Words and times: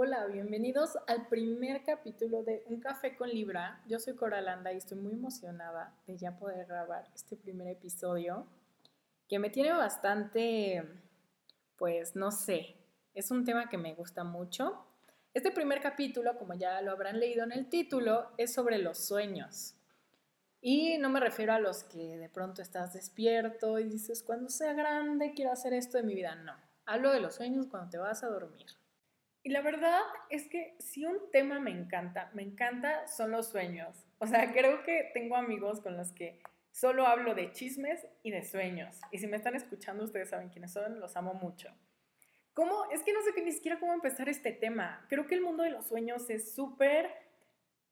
Hola, 0.00 0.26
bienvenidos 0.26 0.96
al 1.08 1.26
primer 1.26 1.82
capítulo 1.82 2.44
de 2.44 2.62
Un 2.66 2.78
Café 2.78 3.16
con 3.16 3.30
Libra. 3.30 3.82
Yo 3.88 3.98
soy 3.98 4.14
Coralanda 4.14 4.72
y 4.72 4.76
estoy 4.76 4.96
muy 4.96 5.14
emocionada 5.14 5.92
de 6.06 6.16
ya 6.16 6.38
poder 6.38 6.66
grabar 6.66 7.10
este 7.16 7.36
primer 7.36 7.66
episodio 7.66 8.46
que 9.28 9.40
me 9.40 9.50
tiene 9.50 9.72
bastante, 9.72 10.84
pues 11.76 12.14
no 12.14 12.30
sé, 12.30 12.76
es 13.12 13.32
un 13.32 13.44
tema 13.44 13.68
que 13.68 13.76
me 13.76 13.94
gusta 13.94 14.22
mucho. 14.22 14.86
Este 15.34 15.50
primer 15.50 15.80
capítulo, 15.80 16.38
como 16.38 16.54
ya 16.54 16.80
lo 16.80 16.92
habrán 16.92 17.18
leído 17.18 17.42
en 17.42 17.50
el 17.50 17.68
título, 17.68 18.30
es 18.36 18.54
sobre 18.54 18.78
los 18.78 18.98
sueños. 18.98 19.74
Y 20.60 20.96
no 20.98 21.08
me 21.08 21.18
refiero 21.18 21.54
a 21.54 21.58
los 21.58 21.82
que 21.82 22.18
de 22.18 22.28
pronto 22.28 22.62
estás 22.62 22.92
despierto 22.92 23.80
y 23.80 23.88
dices, 23.88 24.22
cuando 24.22 24.48
sea 24.48 24.74
grande 24.74 25.32
quiero 25.34 25.50
hacer 25.50 25.72
esto 25.72 25.96
de 25.96 26.04
mi 26.04 26.14
vida. 26.14 26.36
No, 26.36 26.54
hablo 26.86 27.10
de 27.10 27.18
los 27.18 27.34
sueños 27.34 27.66
cuando 27.66 27.90
te 27.90 27.98
vas 27.98 28.22
a 28.22 28.28
dormir. 28.28 28.66
Y 29.48 29.50
la 29.50 29.62
verdad 29.62 30.02
es 30.28 30.46
que 30.46 30.76
si 30.78 31.06
un 31.06 31.30
tema 31.32 31.58
me 31.58 31.70
encanta, 31.70 32.30
me 32.34 32.42
encanta 32.42 33.08
son 33.08 33.30
los 33.30 33.48
sueños. 33.48 34.06
O 34.18 34.26
sea, 34.26 34.52
creo 34.52 34.82
que 34.82 35.10
tengo 35.14 35.36
amigos 35.36 35.80
con 35.80 35.96
los 35.96 36.12
que 36.12 36.42
solo 36.70 37.06
hablo 37.06 37.34
de 37.34 37.50
chismes 37.52 38.06
y 38.22 38.30
de 38.30 38.44
sueños. 38.44 39.00
Y 39.10 39.16
si 39.16 39.26
me 39.26 39.38
están 39.38 39.54
escuchando, 39.56 40.04
ustedes 40.04 40.28
saben 40.28 40.50
quiénes 40.50 40.74
son, 40.74 41.00
los 41.00 41.16
amo 41.16 41.32
mucho. 41.32 41.70
¿Cómo? 42.52 42.90
Es 42.92 43.02
que 43.02 43.14
no 43.14 43.22
sé 43.22 43.42
ni 43.42 43.52
siquiera 43.52 43.80
cómo 43.80 43.94
empezar 43.94 44.28
este 44.28 44.52
tema. 44.52 45.06
Creo 45.08 45.26
que 45.26 45.36
el 45.36 45.40
mundo 45.40 45.62
de 45.62 45.70
los 45.70 45.86
sueños 45.86 46.28
es 46.28 46.54
súper, 46.54 47.10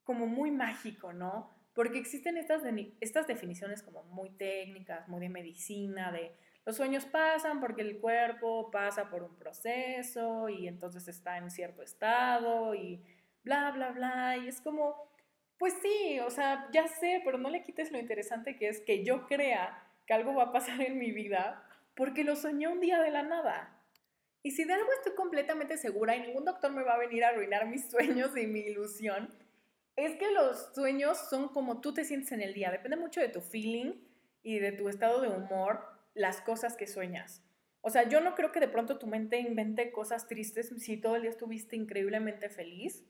como 0.04 0.27
muy 0.27 0.51
mágico, 0.51 1.15
¿no? 1.15 1.57
Porque 1.73 1.98
existen 1.98 2.37
estas, 2.37 2.65
estas 3.01 3.27
definiciones 3.27 3.82
como 3.82 4.02
muy 4.02 4.29
técnicas, 4.29 5.09
muy 5.09 5.23
de 5.23 5.30
medicina, 5.30 6.12
de 6.12 6.37
los 6.66 6.77
sueños 6.77 7.06
pasan 7.06 7.61
porque 7.61 7.83
el 7.83 8.01
cuerpo 8.01 8.73
pasa 8.73 9.09
por 9.09 9.23
un 9.23 9.37
proceso 9.37 10.48
y 10.48 10.66
entonces 10.66 11.07
está 11.07 11.38
en 11.38 11.48
cierto 11.48 11.80
estado 11.80 12.74
y 12.74 13.05
bla, 13.45 13.70
bla, 13.70 13.93
bla. 13.93 14.37
Y 14.37 14.48
es 14.48 14.61
como, 14.61 15.09
pues 15.59 15.74
sí, 15.80 16.18
o 16.18 16.29
sea, 16.29 16.68
ya 16.73 16.88
sé, 16.88 17.23
pero 17.24 17.38
no 17.38 17.51
le 17.51 17.63
quites 17.63 17.93
lo 17.93 17.99
interesante 17.99 18.57
que 18.57 18.68
es 18.68 18.80
que 18.80 19.05
yo 19.05 19.29
crea 19.29 19.80
que 20.07 20.15
algo 20.15 20.35
va 20.35 20.45
a 20.45 20.52
pasar 20.52 20.80
en 20.82 20.99
mi 20.99 21.13
vida 21.13 21.65
porque 21.95 22.24
lo 22.24 22.35
soñé 22.35 22.66
un 22.66 22.80
día 22.80 23.01
de 23.01 23.12
la 23.12 23.23
nada. 23.23 23.80
Y 24.43 24.51
si 24.51 24.65
de 24.65 24.74
algo 24.74 24.93
estoy 24.93 25.15
completamente 25.15 25.77
segura 25.77 26.16
y 26.16 26.21
ningún 26.21 26.45
doctor 26.45 26.73
me 26.73 26.83
va 26.83 26.95
a 26.95 26.99
venir 26.99 27.24
a 27.24 27.29
arruinar 27.29 27.68
mis 27.68 27.88
sueños 27.88 28.37
y 28.37 28.49
mi 28.49 28.60
ilusión, 28.60 29.33
es 29.95 30.16
que 30.16 30.33
los 30.33 30.74
sueños 30.74 31.16
son 31.30 31.49
como 31.49 31.80
tú 31.80 31.95
te 31.95 32.05
sientes 32.05 32.33
en 32.33 32.43
el 32.43 32.55
día. 32.55 32.73
Depende 32.73 32.96
mucho 32.96 33.21
de 33.21 33.29
tu 33.29 33.40
feeling 33.40 33.95
y 34.43 34.59
de 34.59 34.73
tu 34.73 34.88
estado 34.88 35.21
de 35.21 35.29
humor 35.29 35.96
las 36.16 36.40
cosas 36.40 36.76
que 36.76 36.88
sueñas. 36.88 37.45
O 37.82 37.90
sea, 37.90 38.09
yo 38.09 38.20
no 38.20 38.34
creo 38.34 38.50
que 38.50 38.59
de 38.59 38.66
pronto 38.66 38.98
tu 38.98 39.06
mente 39.06 39.38
invente 39.38 39.92
cosas 39.92 40.26
tristes 40.26 40.74
si 40.78 40.96
todo 40.96 41.14
el 41.14 41.22
día 41.22 41.30
estuviste 41.30 41.76
increíblemente 41.76 42.48
feliz. 42.48 43.04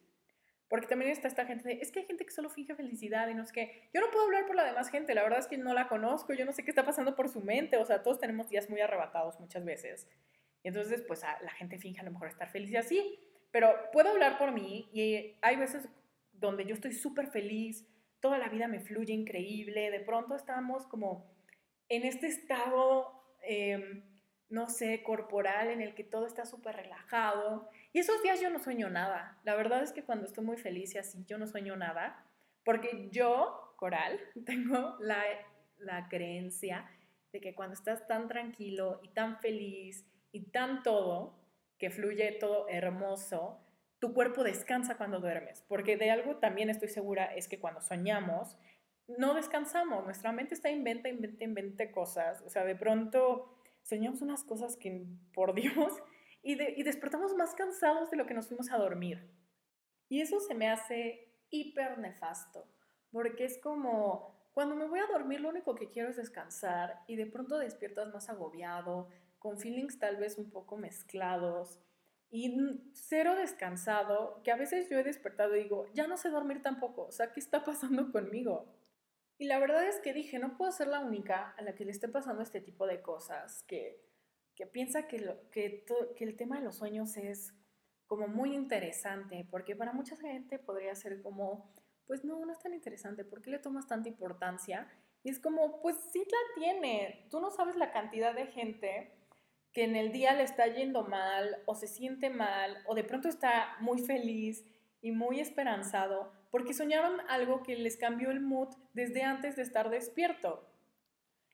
Porque 0.69 0.89
también 0.89 1.13
está 1.13 1.29
esta 1.29 1.47
gente 1.47 1.69
de, 1.69 1.75
es 1.81 1.93
que 1.93 2.01
hay 2.01 2.07
gente 2.07 2.27
que 2.27 2.33
solo 2.33 2.51
finge 2.51 2.75
felicidad 2.75 3.29
y 3.29 3.35
no 3.35 3.45
es 3.45 3.53
que, 3.53 3.89
yo 3.95 4.01
no 4.01 4.11
puedo 4.11 4.25
hablar 4.25 4.47
por 4.47 4.57
la 4.57 4.65
demás 4.65 4.91
gente, 4.91 5.15
la 5.15 5.23
verdad 5.23 5.39
es 5.39 5.47
que 5.47 5.57
no 5.57 5.73
la 5.73 5.89
conozco, 5.89 6.35
yo 6.35 6.45
no 6.45 6.53
sé 6.53 6.65
qué 6.65 6.73
está 6.73 6.85
pasando 6.85 7.15
por 7.15 7.29
su 7.29 7.41
mente, 7.41 7.77
o 7.77 7.85
sea, 7.85 8.03
todos 8.03 8.19
tenemos 8.19 8.51
días 8.51 8.69
muy 8.69 8.81
arrebatados 8.81 9.39
muchas 9.39 9.65
veces. 9.65 10.09
Y 10.65 10.69
entonces, 10.69 11.03
pues 11.03 11.23
la 11.23 11.53
gente 11.53 11.79
finge 11.79 12.01
a 12.01 12.05
lo 12.05 12.11
mejor 12.11 12.27
estar 12.27 12.49
feliz 12.51 12.73
y 12.73 12.77
así, 12.77 13.21
pero 13.53 13.73
puedo 13.93 14.11
hablar 14.11 14.39
por 14.39 14.51
mí 14.51 14.91
y 14.93 15.37
hay 15.41 15.57
veces 15.57 15.89
donde 16.33 16.67
yo 16.67 16.75
estoy 16.75 16.93
súper 16.93 17.29
feliz, 17.29 17.87
toda 18.19 18.37
la 18.37 18.49
vida 18.49 18.67
me 18.67 18.81
fluye 18.81 19.15
increíble, 19.15 19.93
de 19.93 20.01
pronto 20.01 20.35
estamos 20.35 20.87
como 20.89 21.36
en 21.89 22.05
este 22.05 22.27
estado, 22.27 23.13
em, 23.43 24.03
no 24.49 24.69
sé, 24.69 25.03
corporal 25.03 25.69
en 25.69 25.81
el 25.81 25.95
que 25.95 26.05
todo 26.05 26.27
está 26.27 26.47
súper 26.47 26.77
relajado. 26.77 27.69
Y 27.93 27.99
esos 27.99 28.23
días 28.23 28.41
yo 28.41 28.51
no 28.51 28.59
sueño 28.59 28.91
nada. 28.91 29.39
La 29.45 29.57
verdad 29.57 29.83
es 29.83 29.93
que 29.93 30.05
cuando 30.05 30.27
estoy 30.27 30.45
muy 30.45 30.57
feliz 30.57 30.95
y 30.95 30.99
así, 30.99 31.25
yo 31.27 31.39
no 31.39 31.47
sueño 31.47 31.77
nada. 31.77 32.25
Porque 32.65 33.09
yo, 33.11 33.75
Coral, 33.77 34.21
tengo 34.47 34.97
la, 35.01 35.23
la 35.79 36.09
creencia 36.09 36.89
de 37.33 37.41
que 37.41 37.55
cuando 37.55 37.75
estás 37.75 38.07
tan 38.07 38.29
tranquilo 38.29 39.01
y 39.03 39.09
tan 39.09 39.39
feliz 39.39 40.07
y 40.33 40.51
tan 40.51 40.83
todo, 40.83 41.39
que 41.79 41.91
fluye 41.91 42.33
todo 42.33 42.69
hermoso, 42.69 43.61
tu 43.99 44.15
cuerpo 44.15 44.43
descansa 44.43 44.97
cuando 44.97 45.21
duermes. 45.21 45.63
Porque 45.69 45.97
de 45.97 46.11
algo 46.11 46.37
también 46.37 46.71
estoy 46.71 46.89
segura 46.89 47.27
es 47.35 47.49
que 47.49 47.61
cuando 47.61 47.81
soñamos, 47.81 48.57
no 49.09 49.35
descansamos, 49.35 50.05
nuestra 50.05 50.33
mente 50.33 50.55
está 50.55 50.71
inventa, 50.71 51.09
inventa, 51.09 51.45
inventa 51.45 51.91
cosas, 51.93 52.43
o 52.43 52.49
sea, 52.49 52.65
de 52.65 52.75
pronto 52.75 53.61
soñamos 53.83 54.21
unas 54.23 54.43
cosas 54.43 54.77
que, 54.77 55.07
por 55.33 55.55
Dios, 55.55 55.93
y, 56.43 56.61
y 56.63 56.83
despertamos 56.83 57.35
más 57.35 57.55
cansados 57.55 58.11
de 58.11 58.17
lo 58.17 58.27
que 58.27 58.35
nos 58.35 58.49
fuimos 58.49 58.71
a 58.71 58.79
dormir. 58.79 59.31
Y 60.09 60.21
eso 60.21 60.41
se 60.41 60.55
me 60.55 60.69
hace 60.69 61.33
hiper 61.51 61.99
nefasto, 61.99 62.67
porque 63.11 63.45
es 63.45 63.59
como, 63.59 64.37
cuando 64.55 64.75
me 64.75 64.87
voy 64.87 65.01
a 65.01 65.07
dormir 65.07 65.41
lo 65.41 65.49
único 65.49 65.75
que 65.75 65.89
quiero 65.89 66.09
es 66.09 66.17
descansar 66.17 67.03
y 67.07 67.17
de 67.17 67.27
pronto 67.27 67.59
despiertas 67.59 68.13
más 68.13 68.29
agobiado, 68.29 69.09
con 69.39 69.59
feelings 69.59 69.99
tal 69.99 70.17
vez 70.17 70.39
un 70.39 70.51
poco 70.51 70.77
mezclados 70.77 71.81
y 72.31 72.57
cero 72.93 73.37
descansado, 73.37 74.41
que 74.43 74.51
a 74.51 74.57
veces 74.57 74.89
yo 74.91 74.99
he 74.99 75.05
despertado 75.05 75.55
y 75.55 75.63
digo, 75.63 75.87
ya 75.95 76.07
no 76.07 76.17
sé 76.17 76.31
dormir 76.31 76.63
tampoco, 76.63 77.07
o 77.07 77.13
sea, 77.13 77.33
¿qué 77.33 77.41
está 77.41 77.65
pasando 77.65 78.11
conmigo? 78.11 78.67
Y 79.39 79.47
la 79.47 79.59
verdad 79.59 79.87
es 79.87 80.01
que 80.01 80.13
dije, 80.13 80.39
no 80.39 80.57
puedo 80.57 80.73
ser 80.73 80.89
la 80.89 81.01
única 81.01 81.55
a 81.59 81.63
la 81.63 81.75
que 81.75 81.85
le 81.85 81.91
esté 81.91 82.09
pasando 82.09 82.43
este 82.43 82.61
tipo 82.61 82.87
de 82.87 83.03
cosas, 83.03 83.63
que, 83.65 84.03
que 84.55 84.67
piensa 84.67 85.07
que, 85.07 85.19
lo, 85.19 85.51
que, 85.51 85.85
que 86.17 86.25
el 86.25 86.37
tema 86.37 86.59
de 86.59 86.65
los 86.65 86.77
sueños 86.77 87.17
es 87.17 87.53
como 88.07 88.29
muy 88.29 88.55
interesante, 88.55 89.47
porque 89.51 89.77
para 89.77 89.93
mucha 89.93 90.17
gente 90.17 90.59
podría 90.59 90.95
ser 90.95 91.21
como, 91.23 91.75
pues 92.07 92.25
no, 92.25 92.45
no 92.45 92.53
es 92.53 92.59
tan 92.61 92.73
interesante, 92.73 93.25
¿por 93.25 93.43
qué 93.43 93.51
le 93.51 93.59
tomas 93.59 93.87
tanta 93.87 94.09
importancia? 94.09 94.89
Y 95.23 95.31
es 95.31 95.41
como, 95.41 95.83
pues 95.83 95.97
sí 96.13 96.21
la 96.21 96.61
tiene, 96.61 97.27
tú 97.31 97.41
no 97.41 97.51
sabes 97.51 97.77
la 97.77 97.93
cantidad 97.93 98.35
de 98.35 98.47
gente 98.47 99.13
que 99.73 99.85
en 99.85 99.97
el 99.97 100.13
día 100.13 100.33
le 100.33 100.45
está 100.45 100.67
yendo 100.69 101.05
mal 101.05 101.63
o 101.67 101.75
se 101.75 101.87
siente 101.87 102.31
mal 102.31 102.79
o 102.87 102.95
de 102.95 103.05
pronto 103.05 103.29
está 103.29 103.77
muy 103.81 103.99
feliz 103.99 104.65
y 105.03 105.11
muy 105.11 105.41
esperanzado 105.41 106.33
porque 106.57 106.73
soñaron 106.73 107.21
algo 107.29 107.63
que 107.63 107.77
les 107.77 107.99
cambió 107.99 108.31
el 108.31 108.41
mood 108.41 108.71
desde 108.95 109.23
antes 109.23 109.57
de 109.57 109.63
estar 109.63 109.91
despierto. 109.91 110.67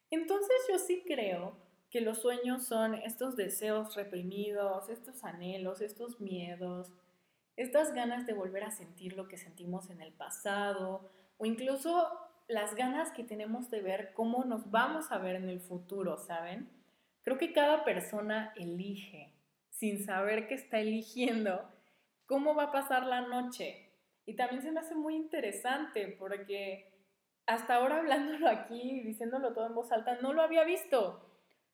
Entonces 0.09 0.55
yo 0.69 0.79
sí 0.79 1.03
creo 1.05 1.57
que 1.89 1.99
los 1.99 2.21
sueños 2.21 2.65
son 2.65 2.93
estos 2.93 3.35
deseos 3.35 3.97
reprimidos, 3.97 4.87
estos 4.87 5.25
anhelos, 5.25 5.81
estos 5.81 6.21
miedos, 6.21 6.93
estas 7.57 7.93
ganas 7.93 8.25
de 8.25 8.31
volver 8.31 8.63
a 8.63 8.71
sentir 8.71 9.17
lo 9.17 9.27
que 9.27 9.35
sentimos 9.35 9.89
en 9.89 9.99
el 9.99 10.13
pasado 10.13 11.11
o 11.37 11.45
incluso 11.45 12.09
las 12.47 12.73
ganas 12.73 13.11
que 13.11 13.25
tenemos 13.25 13.69
de 13.69 13.81
ver 13.81 14.13
cómo 14.13 14.45
nos 14.45 14.71
vamos 14.71 15.11
a 15.11 15.17
ver 15.17 15.35
en 15.35 15.49
el 15.49 15.59
futuro, 15.59 16.17
¿saben? 16.17 16.69
Creo 17.23 17.37
que 17.37 17.51
cada 17.51 17.83
persona 17.83 18.53
elige, 18.55 19.33
sin 19.69 20.05
saber 20.05 20.47
que 20.47 20.55
está 20.55 20.79
eligiendo, 20.79 21.69
cómo 22.25 22.55
va 22.55 22.63
a 22.63 22.71
pasar 22.71 23.05
la 23.05 23.19
noche, 23.19 23.89
y 24.25 24.35
también 24.35 24.61
se 24.61 24.71
me 24.71 24.79
hace 24.79 24.95
muy 24.95 25.15
interesante 25.15 26.15
porque 26.19 26.91
hasta 27.45 27.75
ahora 27.75 27.97
hablándolo 27.97 28.47
aquí, 28.49 29.01
diciéndolo 29.01 29.53
todo 29.53 29.67
en 29.67 29.75
voz 29.75 29.91
alta, 29.91 30.17
no 30.21 30.33
lo 30.33 30.41
había 30.41 30.63
visto. 30.63 31.29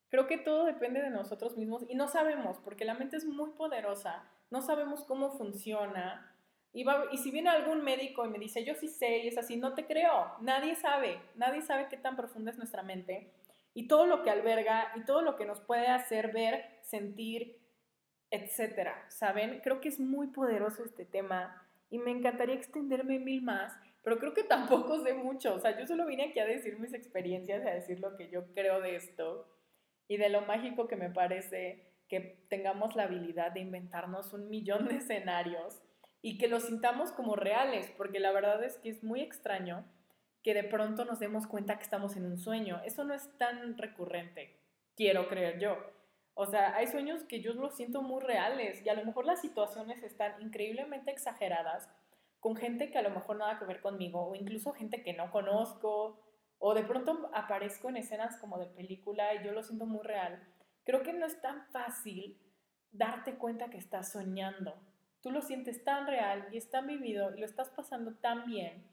Creo 0.10 0.26
que 0.26 0.38
todo 0.38 0.66
depende 0.66 1.02
de 1.02 1.12
nosotros 1.12 1.56
mismos 1.58 1.86
y 1.88 1.96
no 1.96 2.08
sabemos, 2.08 2.58
porque 2.64 2.86
la 2.86 2.96
mente 2.96 3.18
es 3.18 3.26
muy 3.26 3.52
poderosa, 3.52 4.24
no 4.50 4.62
sabemos 4.62 5.04
cómo 5.04 5.38
funciona. 5.38 6.36
Y, 6.74 6.86
y 7.12 7.18
si 7.18 7.30
viene 7.30 7.50
algún 7.50 7.84
médico 7.84 8.26
y 8.26 8.30
me 8.30 8.40
dice, 8.40 8.64
yo 8.64 8.74
sí 8.74 8.88
sé, 8.88 9.20
y 9.20 9.28
es 9.28 9.38
así, 9.38 9.58
no 9.58 9.74
te 9.76 9.86
creo, 9.86 10.34
nadie 10.42 10.76
sabe, 10.76 11.22
nadie 11.36 11.62
sabe 11.62 11.88
qué 11.90 11.98
tan 11.98 12.16
profunda 12.16 12.52
es 12.52 12.58
nuestra 12.58 12.81
mente 12.81 13.31
y 13.74 13.88
todo 13.88 14.06
lo 14.06 14.24
que 14.24 14.30
alberga 14.30 14.92
y 14.96 15.06
todo 15.06 15.22
lo 15.22 15.36
que 15.36 15.46
nos 15.46 15.62
puede 15.62 15.88
hacer 15.88 16.31
ver, 16.34 16.80
sentir, 16.81 17.60
etcétera, 18.31 19.06
¿saben? 19.10 19.62
Creo 19.62 19.80
que 19.80 19.90
es 19.90 20.00
muy 20.00 20.28
poderoso 20.28 20.84
este 20.84 21.06
tema 21.06 21.66
y 21.89 22.00
me 22.00 22.12
encantaría 22.12 22.56
extenderme 22.56 23.19
mil 23.19 23.41
más, 23.41 23.74
pero 24.03 24.19
creo 24.19 24.33
que 24.33 24.44
tampoco 24.44 25.03
sé 25.03 25.13
mucho. 25.13 25.56
O 25.56 25.59
sea, 25.59 25.77
yo 25.77 25.86
solo 25.86 26.06
vine 26.06 26.25
aquí 26.25 26.39
a 26.39 26.45
decir 26.45 26.80
mis 26.80 26.94
experiencias, 26.94 27.65
a 27.65 27.71
decir 27.71 28.00
lo 28.00 28.15
que 28.15 28.30
yo 28.30 28.53
creo 28.53 28.81
de 28.81 28.95
esto 28.95 29.47
y 30.07 30.18
de 30.18 30.30
lo 30.30 30.41
mágico 30.41 30.88
que 30.88 30.95
me 30.95 31.09
parece 31.09 31.86
que 32.07 32.44
tengamos 32.50 32.95
la 32.95 33.03
habilidad 33.03 33.51
de 33.51 33.59
inventarnos 33.59 34.33
un 34.33 34.50
millón 34.50 34.88
de 34.88 34.97
escenarios 34.97 35.81
y 36.21 36.38
que 36.38 36.47
los 36.47 36.63
sintamos 36.63 37.12
como 37.12 37.36
reales, 37.36 37.92
porque 37.95 38.19
la 38.19 38.31
verdad 38.31 38.63
es 38.63 38.77
que 38.80 38.89
es 38.89 39.03
muy 39.03 39.21
extraño 39.21 39.85
que 40.44 40.53
de 40.53 40.63
pronto 40.63 41.06
nos 41.06 41.19
demos 41.19 41.47
cuenta 41.47 41.77
que 41.77 41.83
estamos 41.83 42.15
en 42.15 42.25
un 42.25 42.38
sueño. 42.38 42.81
Eso 42.85 43.03
no 43.03 43.13
es 43.13 43.38
tan 43.38 43.77
recurrente, 43.77 44.57
quiero 44.95 45.27
creer 45.27 45.59
yo. 45.59 45.77
O 46.41 46.45
sea, 46.45 46.74
hay 46.77 46.88
sueños 46.88 47.25
que 47.25 47.41
yo 47.41 47.53
los 47.53 47.75
siento 47.75 48.01
muy 48.01 48.21
reales 48.21 48.81
y 48.86 48.88
a 48.88 48.94
lo 48.94 49.03
mejor 49.03 49.25
las 49.25 49.41
situaciones 49.41 50.01
están 50.03 50.41
increíblemente 50.41 51.12
exageradas 51.12 51.89
con 52.39 52.56
gente 52.56 52.89
que 52.89 52.97
a 52.97 53.01
lo 53.01 53.09
mejor 53.09 53.36
nada 53.36 53.59
que 53.59 53.65
ver 53.65 53.81
conmigo 53.81 54.25
o 54.25 54.36
incluso 54.36 54.71
gente 54.71 55.03
que 55.03 55.12
no 55.12 55.31
conozco 55.31 56.18
o 56.57 56.74
de 56.74 56.83
pronto 56.83 57.30
aparezco 57.33 57.89
en 57.89 57.97
escenas 57.97 58.38
como 58.38 58.57
de 58.57 58.68
película 58.68 59.33
y 59.33 59.44
yo 59.44 59.51
lo 59.51 59.63
siento 59.63 59.86
muy 59.86 60.01
real. 60.01 60.41
Creo 60.86 61.03
que 61.03 61.12
no 61.12 61.25
es 61.25 61.41
tan 61.41 61.65
fácil 61.74 62.39
darte 62.89 63.35
cuenta 63.35 63.69
que 63.69 63.77
estás 63.77 64.13
soñando. 64.13 64.75
tú 65.19 65.31
lo 65.31 65.42
sientes 65.42 65.83
tan 65.83 66.07
real 66.07 66.47
y 66.53 66.57
es 66.57 66.69
tan 66.69 66.88
vivido 66.88 67.35
y 67.35 67.42
lo 67.42 67.45
estás 67.45 67.69
pasando 67.71 68.15
tan 68.15 68.45
bien 68.45 68.89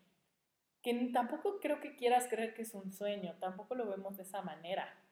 que 0.83 0.93
tampoco 1.13 1.61
creo 1.61 1.81
que 1.81 1.95
quieras 1.95 2.27
creer 2.29 2.55
que 2.55 2.63
es 2.63 2.75
un 2.75 2.93
sueño, 2.93 3.37
tampoco 3.39 3.77
lo 3.77 3.89
vemos 3.89 4.17
de 4.17 4.25
esa 4.25 4.43
manera. 4.43 5.06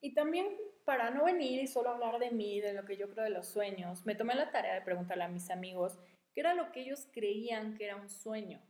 Y 0.00 0.14
también 0.14 0.56
para 0.84 1.10
no 1.10 1.24
venir 1.24 1.60
y 1.62 1.66
solo 1.66 1.90
hablar 1.90 2.18
de 2.18 2.30
mí, 2.30 2.60
de 2.60 2.72
lo 2.72 2.84
que 2.84 2.96
yo 2.96 3.10
creo 3.10 3.24
de 3.24 3.30
los 3.30 3.46
sueños, 3.46 4.04
me 4.06 4.14
tomé 4.14 4.34
la 4.34 4.50
tarea 4.50 4.74
de 4.74 4.80
preguntarle 4.80 5.24
a 5.24 5.28
mis 5.28 5.50
amigos 5.50 5.98
qué 6.32 6.40
era 6.40 6.54
lo 6.54 6.72
que 6.72 6.80
ellos 6.80 7.06
creían 7.12 7.76
que 7.76 7.84
era 7.84 7.96
un 7.96 8.08
sueño. 8.08 8.60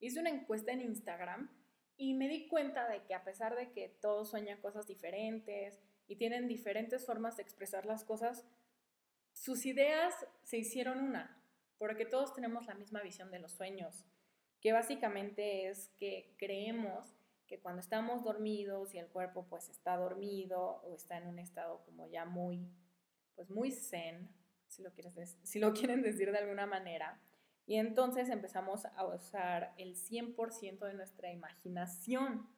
Hice 0.00 0.20
una 0.20 0.30
encuesta 0.30 0.72
en 0.72 0.80
Instagram 0.80 1.50
y 1.96 2.14
me 2.14 2.28
di 2.28 2.48
cuenta 2.48 2.88
de 2.88 3.02
que 3.04 3.14
a 3.14 3.24
pesar 3.24 3.54
de 3.56 3.70
que 3.72 3.88
todos 3.88 4.30
sueñan 4.30 4.60
cosas 4.60 4.86
diferentes 4.86 5.78
y 6.08 6.16
tienen 6.16 6.48
diferentes 6.48 7.06
formas 7.06 7.36
de 7.36 7.42
expresar 7.42 7.86
las 7.86 8.04
cosas, 8.04 8.44
sus 9.32 9.64
ideas 9.64 10.14
se 10.42 10.58
hicieron 10.58 11.00
una, 11.00 11.42
porque 11.78 12.04
todos 12.04 12.34
tenemos 12.34 12.66
la 12.66 12.74
misma 12.74 13.00
visión 13.00 13.30
de 13.30 13.38
los 13.38 13.52
sueños, 13.52 14.04
que 14.60 14.72
básicamente 14.72 15.68
es 15.68 15.88
que 15.98 16.34
creemos 16.36 17.14
que 17.50 17.58
cuando 17.58 17.80
estamos 17.80 18.22
dormidos 18.22 18.94
y 18.94 18.98
el 18.98 19.08
cuerpo 19.08 19.44
pues 19.50 19.68
está 19.68 19.96
dormido 19.96 20.80
o 20.84 20.94
está 20.94 21.18
en 21.18 21.26
un 21.26 21.40
estado 21.40 21.82
como 21.84 22.06
ya 22.06 22.24
muy, 22.24 22.72
pues 23.34 23.50
muy 23.50 23.72
zen, 23.72 24.30
si 24.68 24.82
lo, 24.82 24.92
quieres 24.92 25.36
si 25.42 25.58
lo 25.58 25.72
quieren 25.74 26.00
decir 26.00 26.30
de 26.30 26.38
alguna 26.38 26.66
manera, 26.66 27.20
y 27.66 27.76
entonces 27.76 28.28
empezamos 28.28 28.84
a 28.84 29.04
usar 29.04 29.74
el 29.78 29.96
100% 29.96 30.78
de 30.78 30.94
nuestra 30.94 31.32
imaginación. 31.32 32.48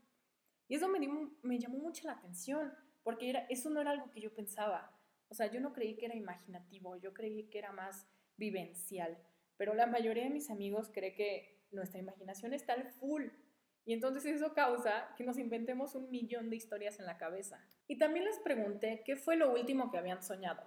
Y 0.68 0.74
eso 0.76 0.88
me, 0.88 1.00
me 1.42 1.58
llamó 1.58 1.78
mucho 1.78 2.06
la 2.06 2.12
atención, 2.12 2.72
porque 3.02 3.46
eso 3.48 3.70
no 3.70 3.80
era 3.80 3.92
algo 3.92 4.10
que 4.10 4.20
yo 4.20 4.34
pensaba. 4.34 4.94
O 5.28 5.34
sea, 5.34 5.50
yo 5.50 5.60
no 5.60 5.72
creí 5.72 5.96
que 5.96 6.04
era 6.04 6.14
imaginativo, 6.14 6.96
yo 6.96 7.14
creí 7.14 7.44
que 7.44 7.58
era 7.58 7.72
más 7.72 8.06
vivencial, 8.36 9.18
pero 9.56 9.74
la 9.74 9.86
mayoría 9.86 10.24
de 10.24 10.30
mis 10.30 10.50
amigos 10.50 10.90
cree 10.92 11.14
que 11.14 11.62
nuestra 11.70 11.98
imaginación 11.98 12.52
está 12.52 12.74
al 12.74 12.84
full. 12.84 13.24
Y 13.84 13.92
entonces 13.92 14.24
eso 14.24 14.54
causa 14.54 15.14
que 15.16 15.24
nos 15.24 15.38
inventemos 15.38 15.94
un 15.94 16.10
millón 16.10 16.50
de 16.50 16.56
historias 16.56 16.98
en 17.00 17.06
la 17.06 17.18
cabeza. 17.18 17.64
Y 17.88 17.98
también 17.98 18.24
les 18.24 18.38
pregunté 18.38 19.02
qué 19.04 19.16
fue 19.16 19.36
lo 19.36 19.52
último 19.52 19.90
que 19.90 19.98
habían 19.98 20.22
soñado. 20.22 20.62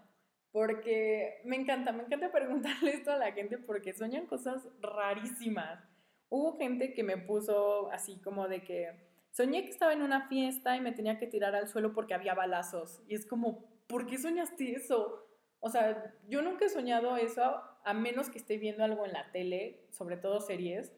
Porque 0.51 1.41
me 1.45 1.55
encanta, 1.55 1.91
me 1.91 2.03
encanta 2.03 2.31
preguntarle 2.31 2.91
esto 2.91 3.11
a 3.11 3.17
la 3.17 3.31
gente 3.31 3.57
porque 3.57 3.93
sueñan 3.93 4.25
cosas 4.25 4.67
rarísimas. 4.79 5.83
Hubo 6.29 6.57
gente 6.57 6.93
que 6.93 7.03
me 7.03 7.17
puso 7.17 7.91
así 7.91 8.19
como 8.21 8.47
de 8.47 8.63
que 8.63 8.91
soñé 9.31 9.63
que 9.63 9.71
estaba 9.71 9.93
en 9.93 10.01
una 10.01 10.27
fiesta 10.27 10.75
y 10.75 10.81
me 10.81 10.91
tenía 10.91 11.19
que 11.19 11.27
tirar 11.27 11.55
al 11.55 11.67
suelo 11.67 11.93
porque 11.93 12.13
había 12.13 12.33
balazos. 12.33 13.01
Y 13.07 13.15
es 13.15 13.25
como, 13.25 13.65
¿por 13.87 14.05
qué 14.05 14.17
soñaste 14.17 14.73
eso? 14.73 15.25
O 15.59 15.69
sea, 15.69 16.15
yo 16.27 16.41
nunca 16.41 16.65
he 16.65 16.69
soñado 16.69 17.17
eso, 17.17 17.61
a 17.83 17.93
menos 17.93 18.29
que 18.29 18.37
esté 18.37 18.57
viendo 18.57 18.83
algo 18.83 19.05
en 19.05 19.13
la 19.13 19.31
tele, 19.31 19.87
sobre 19.91 20.17
todo 20.17 20.39
series, 20.39 20.93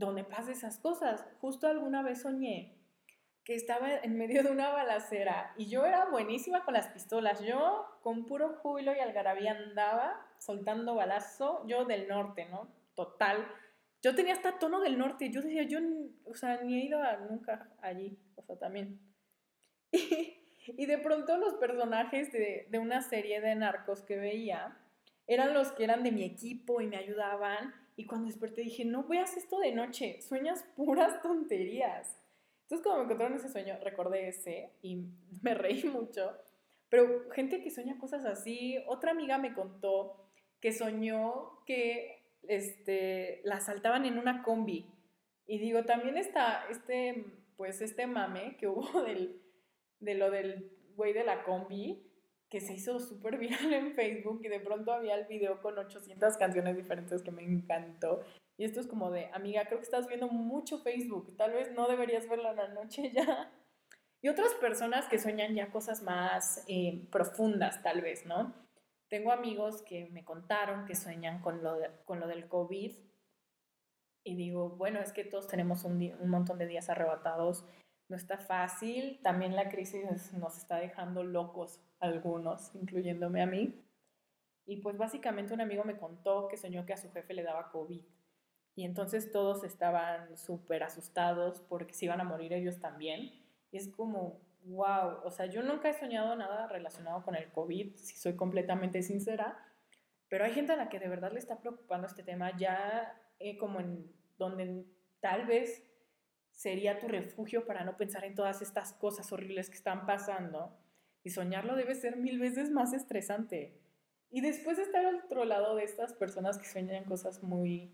donde 0.00 0.24
pasa 0.24 0.50
esas 0.50 0.78
cosas. 0.78 1.24
Justo 1.40 1.68
alguna 1.68 2.02
vez 2.02 2.22
soñé 2.22 2.76
que 3.44 3.54
estaba 3.54 3.94
en 3.94 4.16
medio 4.18 4.42
de 4.42 4.50
una 4.50 4.70
balacera 4.70 5.54
y 5.56 5.66
yo 5.66 5.86
era 5.86 6.06
buenísima 6.06 6.64
con 6.64 6.74
las 6.74 6.88
pistolas. 6.88 7.40
Yo 7.40 7.86
con 8.02 8.26
puro 8.26 8.56
júbilo 8.56 8.94
y 8.94 8.98
algarabía 8.98 9.52
andaba 9.52 10.26
soltando 10.38 10.94
balazo, 10.94 11.64
yo 11.66 11.84
del 11.84 12.08
norte, 12.08 12.46
¿no? 12.46 12.68
Total. 12.94 13.46
Yo 14.02 14.14
tenía 14.14 14.32
hasta 14.32 14.58
tono 14.58 14.80
del 14.80 14.98
norte, 14.98 15.30
yo 15.30 15.42
decía, 15.42 15.62
yo, 15.64 15.78
o 16.24 16.34
sea, 16.34 16.62
ni 16.62 16.80
he 16.80 16.84
ido 16.86 16.98
nunca 17.28 17.70
allí, 17.82 18.18
o 18.36 18.42
sea, 18.42 18.58
también. 18.58 19.00
Y, 20.76 20.84
de 20.86 20.98
pronto 20.98 21.36
los 21.38 21.54
personajes 21.54 22.30
de 22.30 22.78
una 22.78 23.00
serie 23.00 23.40
de 23.40 23.54
narcos 23.54 24.02
que 24.02 24.18
veía 24.18 24.78
eran 25.30 25.54
los 25.54 25.70
que 25.72 25.84
eran 25.84 26.02
de 26.02 26.10
mi 26.10 26.24
equipo 26.24 26.80
y 26.80 26.88
me 26.88 26.96
ayudaban. 26.96 27.72
Y 27.96 28.06
cuando 28.06 28.28
desperté 28.28 28.62
dije, 28.62 28.84
no 28.84 29.04
veas 29.04 29.36
esto 29.36 29.58
de 29.58 29.72
noche, 29.72 30.20
sueñas 30.22 30.64
puras 30.76 31.20
tonterías. 31.22 32.16
Entonces 32.62 32.84
cuando 32.84 32.98
me 32.98 33.04
encontraron 33.04 33.36
ese 33.36 33.48
sueño, 33.48 33.76
recordé 33.82 34.28
ese 34.28 34.70
y 34.82 35.04
me 35.42 35.54
reí 35.54 35.84
mucho. 35.84 36.36
Pero 36.88 37.30
gente 37.30 37.62
que 37.62 37.70
sueña 37.70 37.98
cosas 37.98 38.24
así, 38.24 38.78
otra 38.86 39.12
amiga 39.12 39.38
me 39.38 39.54
contó 39.54 40.16
que 40.60 40.72
soñó 40.72 41.64
que 41.64 42.22
este, 42.48 43.40
la 43.44 43.60
saltaban 43.60 44.06
en 44.06 44.18
una 44.18 44.42
combi. 44.42 44.86
Y 45.46 45.58
digo, 45.58 45.84
también 45.84 46.16
está 46.16 46.66
este, 46.70 47.24
pues 47.56 47.80
este 47.80 48.06
mame 48.06 48.56
que 48.56 48.68
hubo 48.68 49.02
del, 49.04 49.40
de 50.00 50.14
lo 50.14 50.30
del 50.30 50.70
güey 50.96 51.12
de 51.12 51.24
la 51.24 51.42
combi, 51.42 52.02
que 52.50 52.60
se 52.60 52.74
hizo 52.74 52.98
súper 52.98 53.38
viral 53.38 53.72
en 53.72 53.94
Facebook 53.94 54.40
y 54.44 54.48
de 54.48 54.60
pronto 54.60 54.92
había 54.92 55.14
el 55.14 55.26
video 55.26 55.62
con 55.62 55.78
800 55.78 56.36
canciones 56.36 56.76
diferentes 56.76 57.22
que 57.22 57.30
me 57.30 57.44
encantó. 57.44 58.22
Y 58.58 58.64
esto 58.64 58.80
es 58.80 58.86
como 58.86 59.10
de, 59.10 59.30
amiga, 59.32 59.64
creo 59.66 59.78
que 59.78 59.84
estás 59.84 60.08
viendo 60.08 60.28
mucho 60.28 60.78
Facebook, 60.80 61.34
tal 61.36 61.52
vez 61.52 61.72
no 61.72 61.88
deberías 61.88 62.28
verlo 62.28 62.50
en 62.50 62.56
la 62.56 62.68
noche 62.68 63.12
ya. 63.14 63.52
Y 64.22 64.28
otras 64.28 64.52
personas 64.54 65.08
que 65.08 65.18
sueñan 65.18 65.54
ya 65.54 65.70
cosas 65.70 66.02
más 66.02 66.62
eh, 66.68 67.08
profundas, 67.10 67.82
tal 67.82 68.02
vez, 68.02 68.26
¿no? 68.26 68.54
Tengo 69.08 69.32
amigos 69.32 69.82
que 69.82 70.10
me 70.10 70.24
contaron 70.24 70.84
que 70.84 70.94
sueñan 70.94 71.40
con 71.40 71.62
lo, 71.62 71.78
con 72.04 72.20
lo 72.20 72.26
del 72.26 72.48
COVID 72.48 72.96
y 74.22 74.36
digo, 74.36 74.76
bueno, 74.76 75.00
es 75.00 75.12
que 75.12 75.24
todos 75.24 75.48
tenemos 75.48 75.84
un, 75.84 76.14
un 76.20 76.28
montón 76.28 76.58
de 76.58 76.66
días 76.66 76.90
arrebatados 76.90 77.64
no 78.10 78.16
está 78.16 78.36
fácil. 78.36 79.20
También 79.22 79.56
la 79.56 79.68
crisis 79.68 80.32
nos 80.34 80.58
está 80.58 80.76
dejando 80.76 81.22
locos 81.22 81.80
algunos, 82.00 82.74
incluyéndome 82.74 83.40
a 83.40 83.46
mí. 83.46 83.82
Y 84.66 84.76
pues 84.76 84.98
básicamente 84.98 85.54
un 85.54 85.60
amigo 85.60 85.84
me 85.84 85.96
contó 85.96 86.48
que 86.48 86.56
soñó 86.56 86.84
que 86.84 86.92
a 86.92 86.96
su 86.96 87.10
jefe 87.10 87.34
le 87.34 87.42
daba 87.42 87.70
COVID. 87.70 88.04
Y 88.76 88.84
entonces 88.84 89.32
todos 89.32 89.64
estaban 89.64 90.36
súper 90.36 90.82
asustados 90.82 91.60
porque 91.60 91.94
se 91.94 92.04
iban 92.06 92.20
a 92.20 92.24
morir 92.24 92.52
ellos 92.52 92.80
también. 92.80 93.32
Y 93.72 93.76
es 93.76 93.88
como, 93.88 94.40
wow, 94.64 95.20
o 95.24 95.30
sea, 95.30 95.46
yo 95.46 95.62
nunca 95.62 95.88
he 95.88 95.94
soñado 95.94 96.36
nada 96.36 96.66
relacionado 96.68 97.22
con 97.24 97.34
el 97.34 97.50
COVID, 97.50 97.96
si 97.96 98.16
soy 98.16 98.36
completamente 98.36 99.02
sincera, 99.02 99.58
pero 100.28 100.44
hay 100.44 100.52
gente 100.52 100.72
a 100.72 100.76
la 100.76 100.88
que 100.88 100.98
de 100.98 101.08
verdad 101.08 101.32
le 101.32 101.38
está 101.38 101.58
preocupando 101.58 102.06
este 102.06 102.22
tema 102.22 102.56
ya 102.56 103.14
eh, 103.38 103.58
como 103.58 103.80
en 103.80 104.10
donde 104.38 104.84
tal 105.20 105.46
vez 105.46 105.82
sería 106.60 106.98
tu 106.98 107.08
refugio 107.08 107.64
para 107.64 107.84
no 107.84 107.96
pensar 107.96 108.22
en 108.24 108.34
todas 108.34 108.60
estas 108.60 108.92
cosas 108.92 109.32
horribles 109.32 109.70
que 109.70 109.76
están 109.76 110.04
pasando. 110.04 110.76
Y 111.24 111.30
soñarlo 111.30 111.74
debe 111.74 111.94
ser 111.94 112.18
mil 112.18 112.38
veces 112.38 112.70
más 112.70 112.92
estresante. 112.92 113.80
Y 114.30 114.42
después 114.42 114.78
estar 114.78 115.06
al 115.06 115.22
otro 115.24 115.46
lado 115.46 115.74
de 115.74 115.84
estas 115.84 116.12
personas 116.12 116.58
que 116.58 116.68
sueñan 116.68 117.04
cosas 117.04 117.42
muy, 117.42 117.90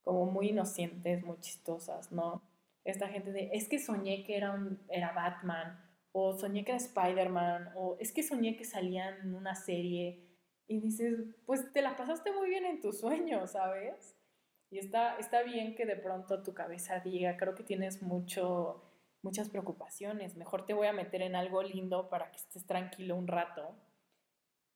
como 0.00 0.24
muy 0.24 0.48
inocentes, 0.48 1.22
muy 1.24 1.38
chistosas, 1.40 2.10
¿no? 2.10 2.42
Esta 2.84 3.08
gente 3.08 3.32
de, 3.32 3.50
es 3.52 3.68
que 3.68 3.78
soñé 3.78 4.24
que 4.24 4.38
era, 4.38 4.52
un, 4.52 4.80
era 4.88 5.12
Batman, 5.12 5.78
o 6.12 6.38
soñé 6.38 6.64
que 6.64 6.72
era 6.72 6.78
Spider-Man, 6.78 7.72
o 7.76 7.98
es 8.00 8.12
que 8.12 8.22
soñé 8.22 8.56
que 8.56 8.64
salían 8.64 9.20
en 9.20 9.34
una 9.34 9.54
serie. 9.54 10.26
Y 10.66 10.80
dices, 10.80 11.18
pues 11.44 11.70
te 11.70 11.82
la 11.82 11.96
pasaste 11.96 12.32
muy 12.32 12.48
bien 12.48 12.64
en 12.64 12.80
tu 12.80 12.94
sueño, 12.94 13.46
¿sabes? 13.46 14.15
Y 14.70 14.78
está, 14.78 15.16
está 15.18 15.42
bien 15.42 15.74
que 15.74 15.86
de 15.86 15.96
pronto 15.96 16.42
tu 16.42 16.54
cabeza 16.54 17.00
diga, 17.00 17.36
creo 17.36 17.54
que 17.54 17.62
tienes 17.62 18.02
mucho, 18.02 18.82
muchas 19.22 19.48
preocupaciones, 19.48 20.36
mejor 20.36 20.66
te 20.66 20.74
voy 20.74 20.88
a 20.88 20.92
meter 20.92 21.22
en 21.22 21.36
algo 21.36 21.62
lindo 21.62 22.08
para 22.08 22.30
que 22.30 22.36
estés 22.36 22.66
tranquilo 22.66 23.16
un 23.16 23.28
rato. 23.28 23.76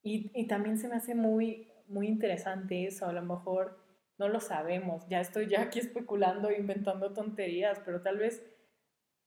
Y, 0.01 0.31
y 0.33 0.47
también 0.47 0.77
se 0.77 0.87
me 0.87 0.95
hace 0.95 1.13
muy, 1.13 1.71
muy 1.87 2.07
interesante 2.07 2.85
eso, 2.85 3.05
a 3.05 3.13
lo 3.13 3.21
mejor 3.21 3.79
no 4.17 4.29
lo 4.29 4.39
sabemos, 4.39 5.07
ya 5.09 5.19
estoy 5.19 5.47
ya 5.47 5.61
aquí 5.61 5.79
especulando, 5.79 6.51
inventando 6.51 7.13
tonterías, 7.13 7.79
pero 7.83 8.01
tal 8.01 8.17
vez 8.17 8.45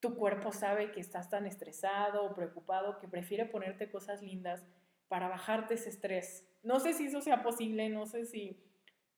tu 0.01 0.17
cuerpo 0.17 0.53
sabe 0.53 0.93
que 0.93 1.01
estás 1.01 1.31
tan 1.31 1.47
estresado 1.47 2.25
o 2.25 2.35
preocupado 2.35 2.99
que 2.99 3.09
prefiere 3.09 3.47
ponerte 3.47 3.91
cosas 3.91 4.23
lindas 4.23 4.65
para 5.09 5.29
bajarte 5.29 5.75
ese 5.75 5.89
estrés. 5.89 6.47
No 6.63 6.79
sé 6.79 6.93
si 6.93 7.07
eso 7.07 7.21
sea 7.21 7.43
posible, 7.43 7.89
no 7.89 8.07
sé 8.07 8.27
si 8.27 8.63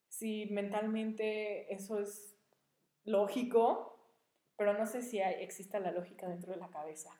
si 0.08 0.46
mentalmente 0.46 1.72
eso 1.74 1.98
es 1.98 2.34
lógico, 3.04 3.96
pero 4.56 4.72
no 4.74 4.86
sé 4.86 5.02
si 5.02 5.20
hay, 5.20 5.42
exista 5.42 5.80
la 5.80 5.92
lógica 5.92 6.28
dentro 6.28 6.52
de 6.52 6.58
la 6.58 6.68
cabeza. 6.68 7.10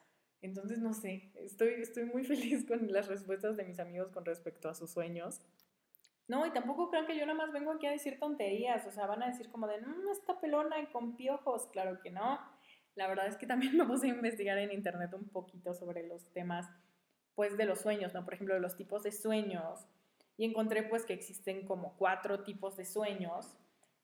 Entonces, 0.43 0.79
no 0.79 0.93
sé, 0.93 1.33
estoy, 1.35 1.75
estoy 1.81 2.05
muy 2.05 2.25
feliz 2.25 2.67
con 2.67 2.93
las 2.93 3.09
respuestas 3.09 3.57
de 3.57 3.65
mis 3.65 3.79
amigos 3.79 4.11
con 4.11 4.25
respecto 4.25 4.69
a 4.69 4.75
sus 4.75 4.91
sueños. 4.91 5.41
No, 6.29 6.45
y 6.45 6.51
tampoco 6.51 6.91
crean 6.91 7.07
que 7.07 7.17
yo 7.17 7.25
nada 7.25 7.39
más 7.39 7.53
vengo 7.53 7.71
aquí 7.71 7.87
a 7.87 7.93
decir 7.93 8.19
tonterías, 8.19 8.85
o 8.87 8.91
sea, 8.91 9.07
van 9.07 9.23
a 9.23 9.29
decir 9.29 9.49
como 9.51 9.69
de, 9.69 9.81
no, 9.81 10.11
está 10.11 10.41
pelona 10.41 10.81
y 10.81 10.87
con 10.87 11.17
piojos, 11.17 11.69
claro 11.69 12.01
que 12.01 12.11
no. 12.11 12.41
La 12.97 13.07
verdad 13.07 13.29
es 13.29 13.37
que 13.37 13.47
también 13.47 13.77
me 13.77 13.85
puse 13.85 14.07
a 14.07 14.11
investigar 14.11 14.59
en 14.59 14.73
internet 14.73 15.13
un 15.15 15.29
poquito 15.29 15.75
sobre 15.75 16.07
los 16.07 16.33
temas, 16.33 16.69
pues, 17.35 17.57
de 17.57 17.67
los 17.67 17.81
sueños, 17.81 18.13
¿no? 18.13 18.25
Por 18.25 18.35
ejemplo, 18.35 18.59
los 18.59 18.77
tipos 18.77 19.05
de 19.05 19.13
sueños, 19.13 19.87
y 20.37 20.45
encontré 20.45 20.83
pues 20.83 21.05
que 21.05 21.13
existen 21.13 21.67
como 21.67 21.97
cuatro 21.97 22.43
tipos 22.43 22.77
de 22.77 22.85
sueños, 22.85 23.55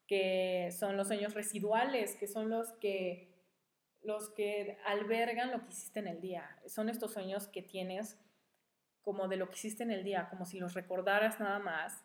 que 0.07 0.71
son 0.79 0.97
los 0.97 1.09
sueños 1.09 1.35
residuales, 1.35 2.17
que 2.17 2.27
son 2.27 2.49
los 2.51 2.73
que 2.73 3.33
los 4.03 4.31
que 4.31 4.79
albergan 4.85 5.53
lo 5.53 5.65
que 5.65 5.71
hiciste 5.71 6.01
en 6.01 6.09
el 6.09 6.21
día. 6.21 6.59
Son 6.67 6.89
estos 6.89 7.13
sueños 7.13 7.47
que 7.47 7.63
tienes 7.63 8.19
como 9.03 9.29
de 9.29 9.37
lo 9.37 9.49
que 9.49 9.55
hiciste 9.55 9.83
en 9.83 9.91
el 9.91 10.05
día, 10.05 10.29
como 10.29 10.45
si 10.45 10.59
los 10.59 10.75
recordaras 10.75 11.39
nada 11.41 11.59
más. 11.59 12.05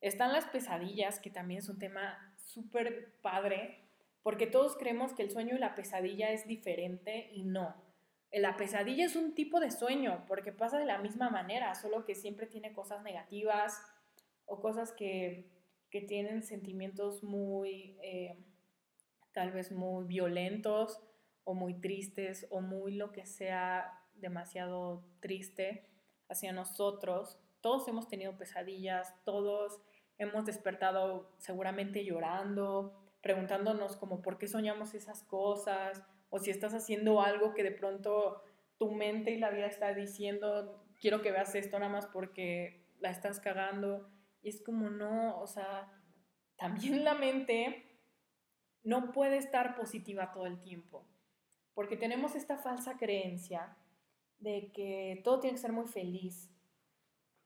Están 0.00 0.32
las 0.32 0.46
pesadillas, 0.46 1.18
que 1.18 1.30
también 1.30 1.58
es 1.58 1.68
un 1.68 1.78
tema 1.78 2.34
súper 2.36 3.14
padre, 3.20 3.80
porque 4.22 4.46
todos 4.46 4.76
creemos 4.76 5.12
que 5.12 5.22
el 5.22 5.30
sueño 5.30 5.56
y 5.56 5.58
la 5.58 5.74
pesadilla 5.74 6.30
es 6.30 6.46
diferente 6.46 7.30
y 7.32 7.44
no. 7.44 7.74
La 8.32 8.56
pesadilla 8.56 9.06
es 9.06 9.16
un 9.16 9.34
tipo 9.34 9.58
de 9.58 9.70
sueño, 9.70 10.24
porque 10.26 10.52
pasa 10.52 10.78
de 10.78 10.84
la 10.84 10.98
misma 10.98 11.30
manera, 11.30 11.74
solo 11.74 12.04
que 12.04 12.14
siempre 12.14 12.46
tiene 12.46 12.72
cosas 12.72 13.02
negativas 13.02 13.80
o 14.44 14.60
cosas 14.60 14.92
que, 14.92 15.56
tienen 16.06 16.42
sentimientos 16.42 17.22
muy, 17.24 17.96
eh, 18.02 18.36
tal 19.32 19.52
vez 19.52 19.72
muy 19.72 20.04
violentos 20.04 21.00
o 21.44 21.54
muy 21.54 21.80
tristes 21.80 22.46
o 22.50 22.60
muy 22.60 22.94
lo 22.94 23.10
que 23.10 23.24
sea 23.24 24.04
demasiado 24.14 25.02
triste 25.20 25.88
hacia 26.28 26.52
nosotros. 26.52 27.38
Todos 27.62 27.88
hemos 27.88 28.06
tenido 28.06 28.36
pesadillas, 28.36 29.14
todos 29.24 29.80
hemos 30.18 30.44
despertado 30.44 31.32
seguramente 31.38 32.04
llorando, 32.04 32.94
preguntándonos 33.22 33.96
como 33.96 34.20
por 34.20 34.38
qué 34.38 34.46
soñamos 34.46 34.94
esas 34.94 35.22
cosas, 35.22 36.02
o 36.30 36.38
si 36.38 36.50
estás 36.50 36.74
haciendo 36.74 37.20
algo 37.20 37.54
que 37.54 37.62
de 37.62 37.72
pronto 37.72 38.42
tu 38.78 38.92
mente 38.92 39.32
y 39.32 39.38
la 39.38 39.50
vida 39.50 39.66
está 39.66 39.94
diciendo, 39.94 40.84
quiero 41.00 41.22
que 41.22 41.32
veas 41.32 41.54
esto 41.54 41.78
nada 41.78 41.90
más 41.92 42.06
porque 42.06 42.86
la 43.00 43.10
estás 43.10 43.40
cagando. 43.40 44.08
Y 44.42 44.50
es 44.50 44.62
como 44.62 44.90
no, 44.90 45.38
o 45.40 45.46
sea, 45.46 45.92
también 46.56 47.04
la 47.04 47.14
mente 47.14 47.84
no 48.82 49.12
puede 49.12 49.36
estar 49.36 49.74
positiva 49.74 50.32
todo 50.32 50.46
el 50.46 50.60
tiempo, 50.60 51.06
porque 51.74 51.96
tenemos 51.96 52.34
esta 52.34 52.56
falsa 52.56 52.96
creencia 52.96 53.76
de 54.38 54.70
que 54.72 55.20
todo 55.24 55.40
tiene 55.40 55.56
que 55.56 55.62
ser 55.62 55.72
muy 55.72 55.86
feliz. 55.86 56.50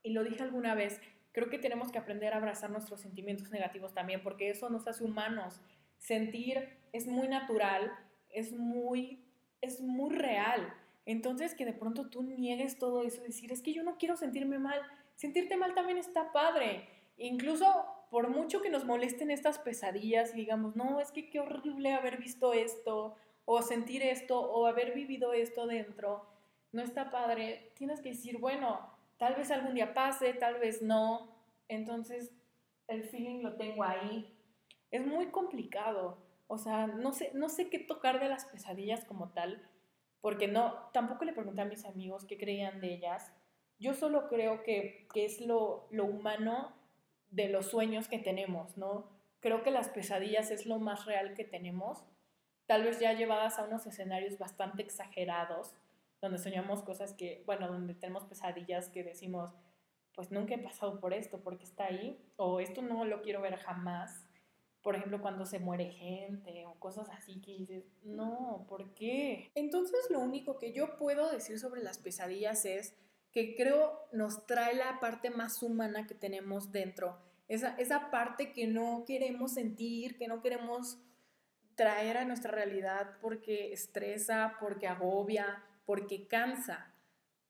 Y 0.03 0.11
lo 0.11 0.23
dije 0.23 0.43
alguna 0.43 0.75
vez, 0.75 1.01
creo 1.31 1.49
que 1.49 1.57
tenemos 1.57 1.91
que 1.91 1.97
aprender 1.97 2.33
a 2.33 2.37
abrazar 2.37 2.69
nuestros 2.69 3.01
sentimientos 3.01 3.49
negativos 3.49 3.93
también, 3.93 4.21
porque 4.21 4.49
eso 4.49 4.69
nos 4.69 4.87
hace 4.87 5.03
humanos. 5.03 5.61
Sentir 5.97 6.77
es 6.91 7.07
muy 7.07 7.27
natural, 7.27 7.91
es 8.33 8.53
muy, 8.53 9.23
es 9.61 9.81
muy 9.81 10.15
real. 10.15 10.73
Entonces, 11.05 11.53
que 11.55 11.65
de 11.65 11.73
pronto 11.73 12.09
tú 12.09 12.23
niegues 12.23 12.77
todo 12.77 13.03
eso, 13.03 13.21
decir, 13.21 13.51
es 13.51 13.61
que 13.61 13.73
yo 13.73 13.83
no 13.83 13.97
quiero 13.97 14.15
sentirme 14.15 14.59
mal. 14.59 14.81
Sentirte 15.15 15.57
mal 15.57 15.73
también 15.73 15.97
está 15.97 16.31
padre. 16.31 16.87
Incluso 17.17 17.65
por 18.09 18.29
mucho 18.29 18.61
que 18.61 18.69
nos 18.69 18.85
molesten 18.85 19.31
estas 19.31 19.57
pesadillas 19.57 20.33
y 20.33 20.37
digamos, 20.37 20.75
no, 20.75 20.99
es 20.99 21.11
que 21.11 21.29
qué 21.29 21.39
horrible 21.39 21.93
haber 21.93 22.17
visto 22.17 22.53
esto, 22.53 23.15
o 23.45 23.61
sentir 23.61 24.03
esto, 24.03 24.39
o 24.39 24.67
haber 24.67 24.93
vivido 24.93 25.33
esto 25.33 25.65
dentro, 25.65 26.25
no 26.71 26.81
está 26.81 27.09
padre, 27.09 27.71
tienes 27.75 28.01
que 28.01 28.09
decir, 28.09 28.37
bueno, 28.37 28.87
tal 29.17 29.35
vez 29.35 29.49
algún 29.51 29.73
día 29.73 29.93
pase, 29.93 30.33
tal 30.33 30.59
vez 30.59 30.81
no, 30.81 31.35
entonces 31.67 32.31
el 32.87 33.03
feeling 33.03 33.41
lo 33.41 33.55
tengo 33.55 33.83
ahí. 33.83 34.31
Es 34.91 35.05
muy 35.05 35.27
complicado, 35.27 36.17
o 36.53 36.57
sea, 36.57 36.85
no 36.85 37.13
sé, 37.13 37.31
no 37.33 37.49
sé 37.49 37.69
qué 37.69 37.79
tocar 37.79 38.19
de 38.19 38.29
las 38.29 38.45
pesadillas 38.45 39.05
como 39.05 39.29
tal, 39.29 39.67
porque 40.21 40.47
no, 40.47 40.89
tampoco 40.93 41.25
le 41.25 41.33
pregunté 41.33 41.61
a 41.61 41.65
mis 41.65 41.83
amigos 41.83 42.25
qué 42.25 42.37
creían 42.37 42.79
de 42.79 42.93
ellas. 42.93 43.33
Yo 43.79 43.95
solo 43.95 44.27
creo 44.27 44.61
que, 44.61 45.07
que 45.11 45.25
es 45.25 45.41
lo, 45.41 45.87
lo 45.89 46.05
humano 46.05 46.75
de 47.31 47.49
los 47.49 47.65
sueños 47.65 48.07
que 48.07 48.19
tenemos, 48.19 48.77
¿no? 48.77 49.09
Creo 49.39 49.63
que 49.63 49.71
las 49.71 49.89
pesadillas 49.89 50.51
es 50.51 50.67
lo 50.67 50.77
más 50.77 51.05
real 51.05 51.33
que 51.33 51.43
tenemos, 51.43 52.05
tal 52.67 52.83
vez 52.83 52.99
ya 52.99 53.13
llevadas 53.13 53.57
a 53.57 53.63
unos 53.63 53.87
escenarios 53.87 54.37
bastante 54.37 54.83
exagerados, 54.83 55.73
donde 56.21 56.37
soñamos 56.37 56.83
cosas 56.83 57.13
que, 57.13 57.41
bueno, 57.47 57.67
donde 57.67 57.95
tenemos 57.95 58.25
pesadillas 58.25 58.89
que 58.89 59.03
decimos, 59.03 59.55
pues 60.13 60.31
nunca 60.31 60.53
he 60.53 60.59
pasado 60.59 60.99
por 60.99 61.13
esto, 61.13 61.41
porque 61.43 61.63
está 61.63 61.85
ahí, 61.85 62.23
o 62.37 62.59
esto 62.59 62.83
no 62.83 63.05
lo 63.05 63.23
quiero 63.23 63.41
ver 63.41 63.57
jamás. 63.57 64.23
Por 64.83 64.95
ejemplo, 64.95 65.21
cuando 65.21 65.45
se 65.45 65.59
muere 65.59 65.91
gente 65.91 66.65
o 66.65 66.75
cosas 66.75 67.09
así 67.09 67.39
que 67.41 67.53
dices, 67.53 67.85
no, 68.03 68.65
¿por 68.67 68.93
qué? 68.93 69.49
Entonces 69.55 69.99
lo 70.09 70.19
único 70.19 70.59
que 70.59 70.73
yo 70.73 70.97
puedo 70.97 71.31
decir 71.31 71.57
sobre 71.57 71.81
las 71.81 71.97
pesadillas 71.97 72.65
es 72.65 72.93
que 73.31 73.55
creo 73.55 73.99
nos 74.11 74.45
trae 74.45 74.75
la 74.75 74.99
parte 74.99 75.29
más 75.29 75.63
humana 75.63 76.05
que 76.05 76.13
tenemos 76.13 76.71
dentro, 76.71 77.17
esa, 77.47 77.75
esa 77.77 78.11
parte 78.11 78.51
que 78.51 78.67
no 78.67 79.05
queremos 79.07 79.53
sentir, 79.53 80.17
que 80.17 80.27
no 80.27 80.41
queremos 80.41 80.99
traer 81.75 82.17
a 82.17 82.25
nuestra 82.25 82.51
realidad 82.51 83.17
porque 83.21 83.73
estresa, 83.73 84.57
porque 84.59 84.87
agobia, 84.87 85.63
porque 85.85 86.27
cansa, 86.27 86.93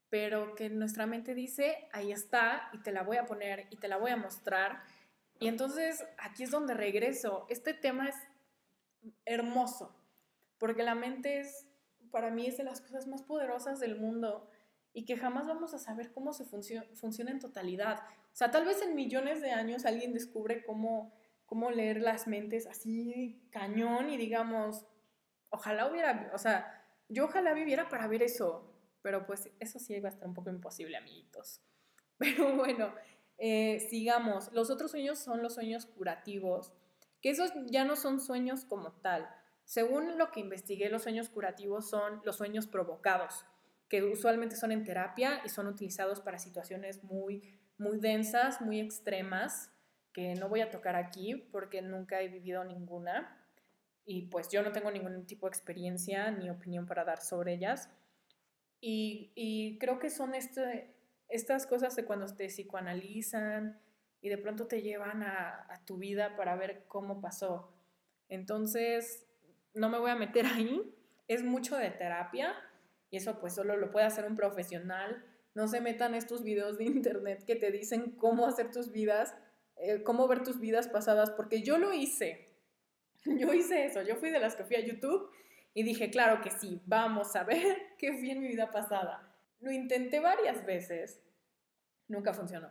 pero 0.09 0.55
que 0.55 0.69
nuestra 0.69 1.05
mente 1.05 1.33
dice, 1.33 1.87
ahí 1.91 2.11
está, 2.11 2.69
y 2.73 2.77
te 2.79 2.91
la 2.91 3.03
voy 3.03 3.17
a 3.17 3.25
poner, 3.25 3.67
y 3.71 3.77
te 3.77 3.87
la 3.87 3.97
voy 3.97 4.11
a 4.11 4.17
mostrar. 4.17 4.83
Y 5.39 5.47
entonces 5.47 6.05
aquí 6.17 6.43
es 6.43 6.51
donde 6.51 6.73
regreso. 6.73 7.45
Este 7.49 7.73
tema 7.73 8.09
es 8.09 8.15
hermoso, 9.25 9.95
porque 10.57 10.83
la 10.83 10.95
mente 10.95 11.39
es, 11.39 11.67
para 12.11 12.31
mí, 12.31 12.47
es 12.47 12.57
de 12.57 12.63
las 12.63 12.81
cosas 12.81 13.07
más 13.07 13.23
poderosas 13.23 13.79
del 13.79 13.99
mundo 13.99 14.49
y 14.93 15.05
que 15.05 15.17
jamás 15.17 15.47
vamos 15.47 15.73
a 15.73 15.79
saber 15.79 16.11
cómo 16.11 16.33
se 16.33 16.45
funciona 16.45 17.31
en 17.31 17.39
totalidad. 17.39 17.99
O 18.31 18.35
sea, 18.35 18.51
tal 18.51 18.65
vez 18.65 18.81
en 18.81 18.95
millones 18.95 19.41
de 19.41 19.51
años 19.51 19.85
alguien 19.85 20.13
descubre 20.13 20.63
cómo, 20.63 21.13
cómo 21.45 21.71
leer 21.71 21.99
las 21.99 22.27
mentes 22.27 22.67
así 22.67 23.41
cañón 23.51 24.11
y 24.11 24.17
digamos, 24.17 24.85
ojalá 25.49 25.87
hubiera, 25.87 26.31
o 26.33 26.37
sea, 26.37 26.85
yo 27.09 27.25
ojalá 27.25 27.53
viviera 27.53 27.89
para 27.89 28.07
ver 28.07 28.23
eso, 28.23 28.71
pero 29.01 29.25
pues 29.25 29.49
eso 29.59 29.79
sí 29.79 29.99
va 29.99 30.09
a 30.09 30.11
estar 30.11 30.27
un 30.27 30.33
poco 30.33 30.49
imposible, 30.49 30.95
amiguitos. 30.97 31.61
Pero 32.17 32.55
bueno, 32.55 32.93
eh, 33.37 33.79
sigamos. 33.89 34.51
Los 34.53 34.69
otros 34.69 34.91
sueños 34.91 35.19
son 35.19 35.41
los 35.41 35.55
sueños 35.55 35.85
curativos, 35.85 36.73
que 37.21 37.29
esos 37.29 37.51
ya 37.67 37.85
no 37.85 37.95
son 37.95 38.19
sueños 38.19 38.65
como 38.65 38.91
tal. 38.93 39.29
Según 39.65 40.17
lo 40.17 40.31
que 40.31 40.41
investigué, 40.41 40.89
los 40.89 41.03
sueños 41.03 41.29
curativos 41.29 41.89
son 41.89 42.21
los 42.25 42.37
sueños 42.37 42.67
provocados, 42.67 43.45
que 43.89 44.03
usualmente 44.03 44.55
son 44.55 44.71
en 44.71 44.83
terapia 44.83 45.41
y 45.45 45.49
son 45.49 45.67
utilizados 45.67 46.19
para 46.19 46.37
situaciones 46.37 47.03
muy, 47.03 47.59
muy 47.77 47.99
densas, 47.99 48.61
muy 48.61 48.79
extremas, 48.79 49.71
que 50.11 50.35
no 50.35 50.49
voy 50.49 50.61
a 50.61 50.69
tocar 50.69 50.95
aquí 50.95 51.35
porque 51.51 51.81
nunca 51.81 52.21
he 52.21 52.27
vivido 52.27 52.63
ninguna 52.63 53.39
y 54.05 54.23
pues 54.23 54.49
yo 54.49 54.61
no 54.61 54.71
tengo 54.71 54.91
ningún 54.91 55.25
tipo 55.25 55.47
de 55.47 55.51
experiencia 55.51 56.29
ni 56.31 56.49
opinión 56.49 56.85
para 56.85 57.03
dar 57.03 57.21
sobre 57.21 57.53
ellas. 57.53 57.89
Y, 58.85 59.77
creo 59.79 59.97
que 59.97 60.09
son 60.09 60.35
este, 60.35 60.93
estas 61.29 61.65
cosas 61.65 61.95
de 61.95 62.05
cuando 62.05 62.25
te 62.27 62.47
psicoanalizan 62.47 63.79
y 64.21 64.29
de 64.29 64.37
pronto 64.37 64.67
te 64.67 64.81
llevan 64.81 65.23
a, 65.23 65.65
a 65.69 65.83
tu 65.85 65.97
vida 65.97 66.35
para 66.35 66.55
ver 66.55 66.85
cómo 66.87 67.21
pasó. 67.21 67.73
Entonces, 68.29 69.25
no 69.73 69.89
me 69.89 69.99
voy 69.99 70.11
a 70.11 70.15
meter 70.15 70.45
ahí, 70.53 70.95
es 71.27 71.43
mucho 71.43 71.77
de 71.77 71.91
terapia 71.91 72.53
y 73.09 73.17
eso 73.17 73.39
pues 73.39 73.53
solo 73.53 73.77
lo 73.77 73.91
puede 73.91 74.05
hacer 74.05 74.25
un 74.25 74.35
profesional. 74.35 75.25
No 75.55 75.67
se 75.67 75.81
metan 75.81 76.15
estos 76.15 76.43
videos 76.43 76.77
de 76.77 76.85
internet 76.85 77.43
que 77.45 77.55
te 77.55 77.71
dicen 77.71 78.11
cómo 78.11 78.47
hacer 78.47 78.71
tus 78.71 78.91
vidas, 78.91 79.35
eh, 79.75 80.01
cómo 80.03 80.27
ver 80.27 80.43
tus 80.43 80.59
vidas 80.59 80.87
pasadas, 80.87 81.29
porque 81.31 81.61
yo 81.61 81.77
lo 81.77 81.93
hice 81.93 82.53
Yo 83.25 83.53
hice 83.53 83.85
eso, 83.85 84.01
yo 84.01 84.15
fui 84.15 84.29
de 84.29 84.39
las 84.39 84.55
que 84.55 84.63
fui 84.63 84.75
a 84.75 84.85
YouTube 84.85 85.29
y 85.73 85.83
dije, 85.83 86.09
claro 86.09 86.41
que 86.41 86.51
sí, 86.51 86.81
vamos 86.85 87.35
a 87.35 87.43
ver 87.43 87.77
qué 87.97 88.13
fui 88.13 88.31
en 88.31 88.41
mi 88.41 88.47
vida 88.47 88.71
pasada. 88.71 89.32
Lo 89.63 89.71
intenté 89.71 90.19
varias 90.19 90.65
veces, 90.65 91.21
nunca 92.09 92.33
funcionó. 92.33 92.69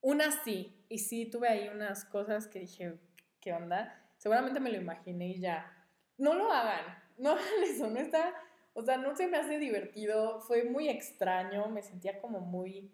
Una 0.00 0.32
sí, 0.42 0.84
y 0.88 0.98
sí 0.98 1.26
tuve 1.26 1.48
ahí 1.48 1.68
unas 1.68 2.04
cosas 2.04 2.48
que 2.48 2.58
dije, 2.58 2.98
¿qué 3.40 3.52
onda? 3.52 4.10
Seguramente 4.16 4.58
me 4.58 4.72
lo 4.72 4.76
imaginé 4.76 5.28
y 5.28 5.38
ya. 5.38 5.72
No 6.18 6.34
lo 6.34 6.52
hagan, 6.52 6.84
no 7.16 7.30
hagan 7.30 7.62
eso, 7.62 7.88
no 7.88 8.00
está, 8.00 8.34
o 8.72 8.82
sea, 8.82 8.96
no 8.96 9.14
se 9.14 9.28
me 9.28 9.36
hace 9.36 9.60
divertido, 9.60 10.40
fue 10.40 10.64
muy 10.64 10.88
extraño, 10.88 11.68
me 11.68 11.84
sentía 11.84 12.20
como 12.20 12.40
muy 12.40 12.92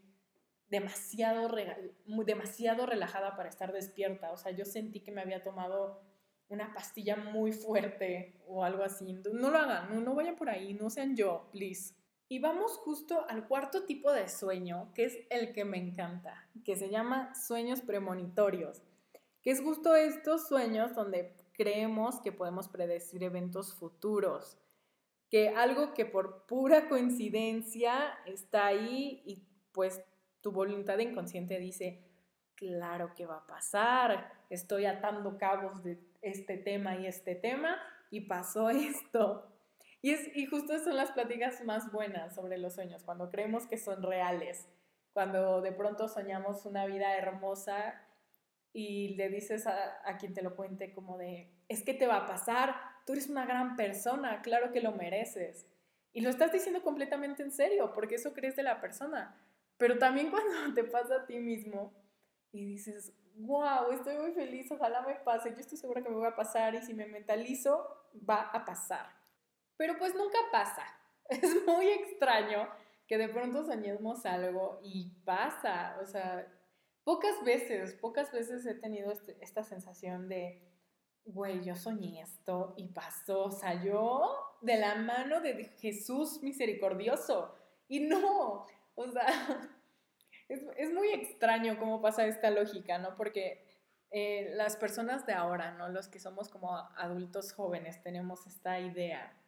demasiado, 0.69 1.49
demasiado 2.05 2.85
relajada 2.85 3.35
para 3.35 3.49
estar 3.49 3.73
despierta, 3.73 4.31
o 4.31 4.37
sea, 4.37 4.53
yo 4.53 4.67
sentí 4.67 5.01
que 5.01 5.11
me 5.11 5.23
había 5.23 5.43
tomado 5.43 6.03
una 6.49 6.75
pastilla 6.75 7.17
muy 7.17 7.53
fuerte 7.53 8.43
o 8.47 8.63
algo 8.63 8.83
así. 8.83 9.15
No 9.33 9.51
lo 9.51 9.57
hagan, 9.57 10.05
no, 10.05 10.15
vayan 10.15 10.37
por 10.37 10.51
ahí, 10.51 10.75
no 10.75 10.91
sean 10.91 11.17
yo, 11.17 11.49
please. 11.51 11.95
Y 12.33 12.39
vamos 12.39 12.79
justo 12.79 13.27
al 13.29 13.47
cuarto 13.47 13.85
tipo 13.85 14.11
de 14.11 14.27
sueño, 14.27 14.91
que 14.95 15.05
es 15.05 15.19
el 15.29 15.53
que 15.53 15.67
me 15.67 15.77
encanta, 15.77 16.49
que 16.65 16.77
se 16.77 16.89
llama 16.89 17.35
sueños 17.35 17.83
premonitorios, 17.83 18.81
que 19.43 19.51
es 19.51 19.61
justo 19.61 19.95
estos 19.97 20.49
sueños 20.49 20.95
donde 20.95 21.37
creemos 21.53 22.23
que 22.23 22.33
podemos 22.33 22.69
predecir 22.69 23.23
eventos 23.23 23.75
futuros, 23.75 24.57
que 25.29 25.51
algo 25.51 25.93
que 25.93 26.07
por 26.07 26.47
pura 26.47 26.89
coincidencia 26.89 28.15
está 28.25 28.65
ahí 28.65 29.23
y 29.27 29.47
pues 29.71 30.03
tu 30.41 30.53
voluntad 30.53 30.99
inconsciente 31.01 31.59
dice, 31.59 32.03
claro 32.55 33.13
que 33.15 33.27
va 33.27 33.37
a 33.37 33.47
pasar, 33.47 34.33
estoy 34.49 34.87
atando 34.87 35.37
cabos 35.37 35.83
de 35.83 36.01
este 36.23 36.57
tema 36.57 36.97
y 36.97 37.07
este 37.07 37.35
tema 37.35 37.77
y 38.11 38.23
pasó 38.23 38.71
esto. 38.71 39.52
Y, 40.03 40.11
es, 40.11 40.37
y 40.37 40.47
justo 40.47 40.77
son 40.81 40.97
las 40.97 41.13
pláticas 41.13 41.65
más 41.65 41.93
buenas 41.93 42.35
sobre 42.35 42.59
los 42.59 42.75
sueños, 42.75 43.05
cuando 43.05 43.31
creemos 43.31 43.67
que 43.67 43.79
son 43.79 44.03
reales, 44.03 44.69
cuando 45.13 45.61
de 45.61 45.73
pronto 45.73 46.09
soñamos 46.09 46.67
una 46.67 46.87
vida 46.87 47.17
hermosa 47.17 47.95
y 48.73 49.15
le 49.15 49.29
dices 49.29 49.67
a, 49.67 50.17
quien 50.19 50.35
te 50.35 50.43
lo 50.43 50.57
cuente 50.57 50.93
como 50.93 51.19
de, 51.19 51.53
es 51.69 51.85
que 51.85 51.95
te 51.95 52.07
va 52.07 52.17
a 52.17 52.27
pasar, 52.27 52.75
tú 53.07 53.13
eres 53.13 53.29
una 53.29 53.47
gran 53.47 53.77
persona, 53.77 54.43
claro 54.43 54.73
que 54.73 54.81
lo 54.81 54.93
mereces. 54.93 55.67
Y 56.13 56.21
lo 56.21 56.31
estás 56.31 56.53
diciendo 56.53 56.83
completamente 56.83 57.43
en 57.43 57.53
serio, 57.53 57.93
porque 57.95 58.17
eso 58.17 58.33
crees 58.33 58.57
de 58.57 58.63
la 58.63 58.81
persona. 58.81 59.37
Pero 59.77 59.99
también 59.99 60.31
cuando 60.33 60.75
te 60.75 60.85
pasa 60.85 61.17
a 61.17 61.27
ti 61.27 61.39
mismo 61.39 61.93
y 62.51 62.65
dices, 62.65 63.13
wow, 63.37 63.93
estoy 63.93 64.17
muy 64.19 64.33
feliz, 64.33 64.71
ojalá 64.73 65.03
me 65.03 65.15
pase, 65.17 65.51
yo 65.51 65.61
estoy 65.61 65.79
segura 65.79 66.03
que 66.03 66.11
me 66.11 66.17
va 66.17 66.29
a 66.29 66.37
pasar 66.37 66.75
y 66.75 66.83
si 66.83 66.93
me 66.93 67.07
mentalizo, 67.07 68.09
va 68.29 68.43
a 68.43 68.65
pasar. 68.65 69.22
Pero 69.83 69.99
pues 69.99 70.15
nunca 70.15 70.39
pasa. 70.53 70.85
Es 71.29 71.67
muy 71.67 71.89
extraño 71.89 72.69
que 73.09 73.19
de 73.19 73.29
pronto 73.29 73.65
soñemos 73.65 74.25
algo 74.27 74.79
y 74.81 75.11
pasa. 75.25 75.99
O 76.01 76.07
sea, 76.07 76.47
pocas 77.03 77.43
veces, 77.45 77.95
pocas 77.95 78.31
veces 78.31 78.65
he 78.65 78.77
tenido 78.77 79.11
este, 79.11 79.37
esta 79.41 79.65
sensación 79.65 80.29
de, 80.29 80.63
güey, 81.25 81.65
yo 81.65 81.75
soñé 81.75 82.21
esto 82.21 82.75
y 82.77 82.93
pasó. 82.93 83.47
O 83.47 84.59
de 84.61 84.77
la 84.77 84.95
mano 84.95 85.41
de 85.41 85.65
Jesús 85.81 86.45
misericordioso. 86.45 87.53
Y 87.89 88.07
no, 88.07 88.67
o 88.95 89.09
sea, 89.11 89.27
es, 90.49 90.93
muy 90.93 91.09
extraño 91.09 91.77
cómo 91.77 92.01
pasa 92.01 92.25
esta 92.25 92.51
lógica, 92.51 92.99
¿no? 92.99 93.17
Porque 93.17 93.67
eh, 94.13 94.53
las 94.55 94.77
personas 94.77 95.27
de 95.27 95.33
ahora, 95.33 95.73
¿no? 95.73 95.89
Los 95.89 96.07
que 96.07 96.21
somos 96.21 96.49
como 96.49 96.77
adultos 96.97 97.53
jóvenes, 97.53 98.01
tenemos 98.05 98.47
esta 98.47 98.79
idea 98.79 99.41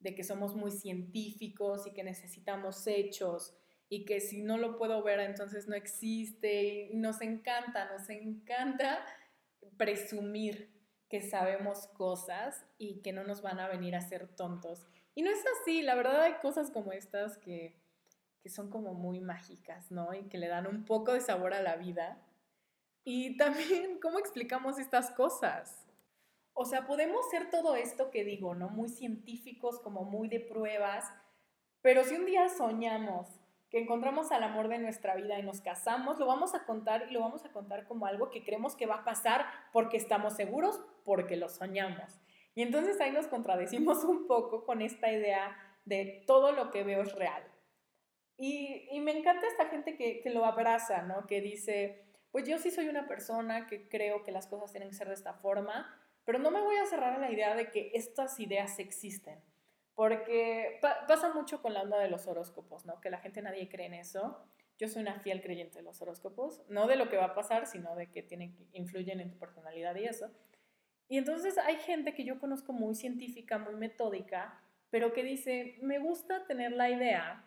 de 0.00 0.14
que 0.14 0.24
somos 0.24 0.54
muy 0.54 0.70
científicos 0.70 1.86
y 1.86 1.92
que 1.92 2.02
necesitamos 2.02 2.86
hechos 2.86 3.54
y 3.88 4.04
que 4.04 4.20
si 4.20 4.42
no 4.42 4.56
lo 4.56 4.78
puedo 4.78 5.02
ver 5.02 5.20
entonces 5.20 5.68
no 5.68 5.74
existe 5.74 6.88
y 6.90 6.96
nos 6.96 7.20
encanta, 7.20 7.90
nos 7.90 8.08
encanta 8.08 9.04
presumir 9.76 10.70
que 11.08 11.20
sabemos 11.20 11.88
cosas 11.88 12.64
y 12.78 13.02
que 13.02 13.12
no 13.12 13.24
nos 13.24 13.42
van 13.42 13.58
a 13.58 13.68
venir 13.68 13.96
a 13.96 14.00
ser 14.00 14.28
tontos. 14.28 14.86
Y 15.14 15.22
no 15.22 15.30
es 15.30 15.42
así, 15.60 15.82
la 15.82 15.96
verdad 15.96 16.22
hay 16.22 16.34
cosas 16.34 16.70
como 16.70 16.92
estas 16.92 17.36
que, 17.36 17.76
que 18.40 18.48
son 18.48 18.70
como 18.70 18.94
muy 18.94 19.20
mágicas, 19.20 19.90
¿no? 19.90 20.14
Y 20.14 20.28
que 20.28 20.38
le 20.38 20.46
dan 20.46 20.68
un 20.68 20.84
poco 20.84 21.12
de 21.12 21.20
sabor 21.20 21.52
a 21.52 21.62
la 21.62 21.76
vida. 21.76 22.22
Y 23.02 23.36
también, 23.36 23.98
¿cómo 24.00 24.20
explicamos 24.20 24.78
estas 24.78 25.10
cosas? 25.10 25.84
O 26.62 26.66
sea, 26.66 26.86
podemos 26.86 27.30
ser 27.30 27.48
todo 27.48 27.74
esto 27.74 28.10
que 28.10 28.22
digo, 28.22 28.54
¿no? 28.54 28.68
Muy 28.68 28.90
científicos, 28.90 29.80
como 29.80 30.04
muy 30.04 30.28
de 30.28 30.40
pruebas, 30.40 31.10
pero 31.80 32.04
si 32.04 32.14
un 32.16 32.26
día 32.26 32.50
soñamos 32.50 33.40
que 33.70 33.78
encontramos 33.78 34.30
al 34.30 34.42
amor 34.42 34.68
de 34.68 34.76
nuestra 34.76 35.14
vida 35.14 35.38
y 35.38 35.42
nos 35.42 35.62
casamos, 35.62 36.18
lo 36.18 36.26
vamos 36.26 36.54
a 36.54 36.66
contar 36.66 37.06
y 37.08 37.14
lo 37.14 37.20
vamos 37.20 37.46
a 37.46 37.52
contar 37.52 37.86
como 37.88 38.04
algo 38.04 38.28
que 38.28 38.44
creemos 38.44 38.76
que 38.76 38.84
va 38.84 38.96
a 38.96 39.04
pasar 39.04 39.46
porque 39.72 39.96
estamos 39.96 40.34
seguros, 40.36 40.78
porque 41.06 41.38
lo 41.38 41.48
soñamos. 41.48 42.20
Y 42.54 42.60
entonces 42.60 43.00
ahí 43.00 43.10
nos 43.10 43.28
contradecimos 43.28 44.04
un 44.04 44.26
poco 44.26 44.66
con 44.66 44.82
esta 44.82 45.10
idea 45.10 45.56
de 45.86 46.24
todo 46.26 46.52
lo 46.52 46.70
que 46.70 46.84
veo 46.84 47.00
es 47.00 47.14
real. 47.14 47.42
Y, 48.36 48.86
y 48.90 49.00
me 49.00 49.16
encanta 49.16 49.46
esta 49.46 49.70
gente 49.70 49.96
que, 49.96 50.20
que 50.20 50.28
lo 50.28 50.44
abraza, 50.44 51.00
¿no? 51.00 51.26
Que 51.26 51.40
dice, 51.40 52.04
pues 52.32 52.46
yo 52.46 52.58
sí 52.58 52.70
soy 52.70 52.90
una 52.90 53.08
persona 53.08 53.66
que 53.66 53.88
creo 53.88 54.24
que 54.24 54.30
las 54.30 54.46
cosas 54.46 54.70
tienen 54.72 54.90
que 54.90 54.96
ser 54.96 55.08
de 55.08 55.14
esta 55.14 55.32
forma, 55.32 55.96
pero 56.30 56.44
no 56.44 56.52
me 56.52 56.60
voy 56.60 56.76
a 56.76 56.86
cerrar 56.86 57.14
a 57.14 57.18
la 57.18 57.32
idea 57.32 57.56
de 57.56 57.72
que 57.72 57.90
estas 57.92 58.38
ideas 58.38 58.78
existen. 58.78 59.40
Porque 59.96 60.78
pasa 61.08 61.34
mucho 61.34 61.60
con 61.60 61.74
la 61.74 61.82
onda 61.82 61.98
de 61.98 62.08
los 62.08 62.28
horóscopos, 62.28 62.86
¿no? 62.86 63.00
Que 63.00 63.10
la 63.10 63.18
gente 63.18 63.42
nadie 63.42 63.68
cree 63.68 63.86
en 63.86 63.94
eso. 63.94 64.38
Yo 64.78 64.86
soy 64.86 65.02
una 65.02 65.18
fiel 65.18 65.42
creyente 65.42 65.78
de 65.78 65.82
los 65.82 66.00
horóscopos, 66.00 66.62
no 66.68 66.86
de 66.86 66.94
lo 66.94 67.08
que 67.08 67.16
va 67.16 67.24
a 67.24 67.34
pasar, 67.34 67.66
sino 67.66 67.96
de 67.96 68.12
que 68.12 68.22
tienen, 68.22 68.56
influyen 68.74 69.18
en 69.18 69.32
tu 69.32 69.38
personalidad 69.40 69.96
y 69.96 70.04
eso. 70.04 70.30
Y 71.08 71.18
entonces 71.18 71.58
hay 71.58 71.78
gente 71.78 72.14
que 72.14 72.22
yo 72.22 72.38
conozco 72.38 72.72
muy 72.72 72.94
científica, 72.94 73.58
muy 73.58 73.74
metódica, 73.74 74.62
pero 74.88 75.12
que 75.12 75.24
dice, 75.24 75.78
me 75.82 75.98
gusta 75.98 76.46
tener 76.46 76.70
la 76.70 76.90
idea 76.90 77.44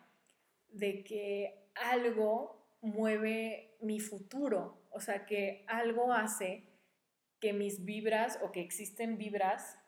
de 0.68 1.02
que 1.04 1.70
algo 1.74 2.68
mueve 2.82 3.78
mi 3.80 3.98
futuro, 3.98 4.82
o 4.90 5.00
sea, 5.00 5.24
que 5.24 5.64
algo 5.68 6.12
hace 6.12 6.73
que 7.44 7.52
mis 7.52 7.84
vibras 7.84 8.38
o 8.42 8.52
que 8.52 8.62
existen 8.62 9.18
vibras 9.18 9.78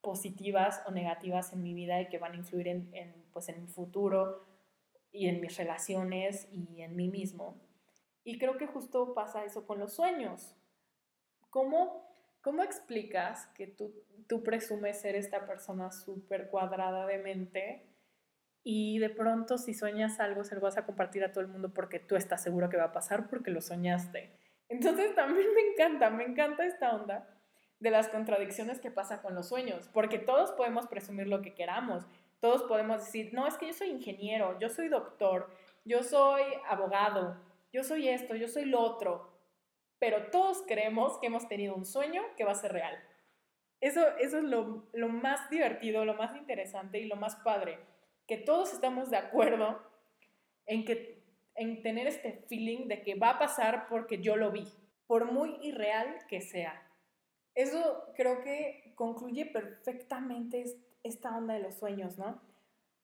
positivas 0.00 0.80
o 0.86 0.92
negativas 0.92 1.52
en 1.52 1.60
mi 1.60 1.74
vida 1.74 2.00
y 2.00 2.08
que 2.08 2.18
van 2.18 2.34
a 2.34 2.36
influir 2.36 2.68
en, 2.68 3.26
pues 3.32 3.48
en 3.48 3.60
mi 3.60 3.66
futuro 3.66 4.46
y 5.10 5.26
en 5.26 5.40
mis 5.40 5.56
relaciones 5.56 6.46
y 6.52 6.82
en 6.82 6.94
mí 6.94 7.08
mismo. 7.08 7.60
Y 8.22 8.38
creo 8.38 8.56
que 8.56 8.68
justo 8.68 9.12
pasa 9.12 9.44
eso 9.44 9.66
con 9.66 9.80
los 9.80 9.92
sueños. 9.94 10.54
¿Cómo, 11.48 12.14
cómo 12.42 12.62
explicas 12.62 13.48
que 13.56 13.66
tú, 13.66 13.92
tú 14.28 14.44
presumes 14.44 15.00
ser 15.00 15.16
esta 15.16 15.48
persona 15.48 15.90
súper 15.90 16.48
cuadrada 16.48 17.06
de 17.06 17.18
mente 17.18 17.90
y 18.62 19.00
de 19.00 19.10
pronto 19.10 19.58
si 19.58 19.74
sueñas 19.74 20.20
algo 20.20 20.44
se 20.44 20.54
lo 20.54 20.60
vas 20.60 20.78
a 20.78 20.86
compartir 20.86 21.24
a 21.24 21.32
todo 21.32 21.40
el 21.40 21.48
mundo 21.48 21.74
porque 21.74 21.98
tú 21.98 22.14
estás 22.14 22.40
seguro 22.40 22.68
que 22.68 22.76
va 22.76 22.84
a 22.84 22.92
pasar 22.92 23.28
porque 23.28 23.50
lo 23.50 23.62
soñaste? 23.62 24.38
Entonces 24.70 25.14
también 25.14 25.52
me 25.52 25.60
encanta, 25.60 26.08
me 26.10 26.24
encanta 26.24 26.64
esta 26.64 26.94
onda 26.94 27.28
de 27.80 27.90
las 27.90 28.08
contradicciones 28.08 28.80
que 28.80 28.90
pasa 28.90 29.20
con 29.20 29.34
los 29.34 29.48
sueños, 29.48 29.88
porque 29.92 30.18
todos 30.18 30.52
podemos 30.52 30.86
presumir 30.86 31.26
lo 31.26 31.42
que 31.42 31.54
queramos, 31.54 32.06
todos 32.40 32.62
podemos 32.62 33.04
decir, 33.04 33.34
no, 33.34 33.46
es 33.46 33.58
que 33.58 33.66
yo 33.66 33.72
soy 33.72 33.88
ingeniero, 33.88 34.58
yo 34.60 34.68
soy 34.68 34.88
doctor, 34.88 35.50
yo 35.84 36.02
soy 36.02 36.42
abogado, 36.68 37.36
yo 37.72 37.82
soy 37.82 38.08
esto, 38.08 38.34
yo 38.36 38.48
soy 38.48 38.64
lo 38.66 38.80
otro, 38.80 39.30
pero 39.98 40.30
todos 40.30 40.62
creemos 40.66 41.18
que 41.18 41.26
hemos 41.26 41.48
tenido 41.48 41.74
un 41.74 41.84
sueño 41.84 42.22
que 42.36 42.44
va 42.44 42.52
a 42.52 42.54
ser 42.54 42.72
real. 42.72 42.96
Eso, 43.80 44.06
eso 44.18 44.38
es 44.38 44.44
lo, 44.44 44.88
lo 44.92 45.08
más 45.08 45.50
divertido, 45.50 46.04
lo 46.04 46.14
más 46.14 46.36
interesante 46.36 47.00
y 47.00 47.06
lo 47.06 47.16
más 47.16 47.36
padre, 47.36 47.78
que 48.28 48.36
todos 48.36 48.72
estamos 48.72 49.10
de 49.10 49.16
acuerdo 49.16 49.82
en, 50.66 50.84
que, 50.84 51.19
en 51.60 51.82
tener 51.82 52.06
este 52.06 52.32
feeling 52.48 52.88
de 52.88 53.02
que 53.02 53.16
va 53.16 53.32
a 53.32 53.38
pasar 53.38 53.86
porque 53.90 54.22
yo 54.22 54.34
lo 54.34 54.50
vi, 54.50 54.66
por 55.06 55.30
muy 55.30 55.58
irreal 55.60 56.16
que 56.26 56.40
sea. 56.40 56.82
Eso 57.54 58.06
creo 58.16 58.40
que 58.40 58.94
concluye 58.94 59.44
perfectamente 59.44 60.64
esta 61.02 61.36
onda 61.36 61.52
de 61.52 61.60
los 61.60 61.74
sueños, 61.74 62.16
¿no? 62.16 62.40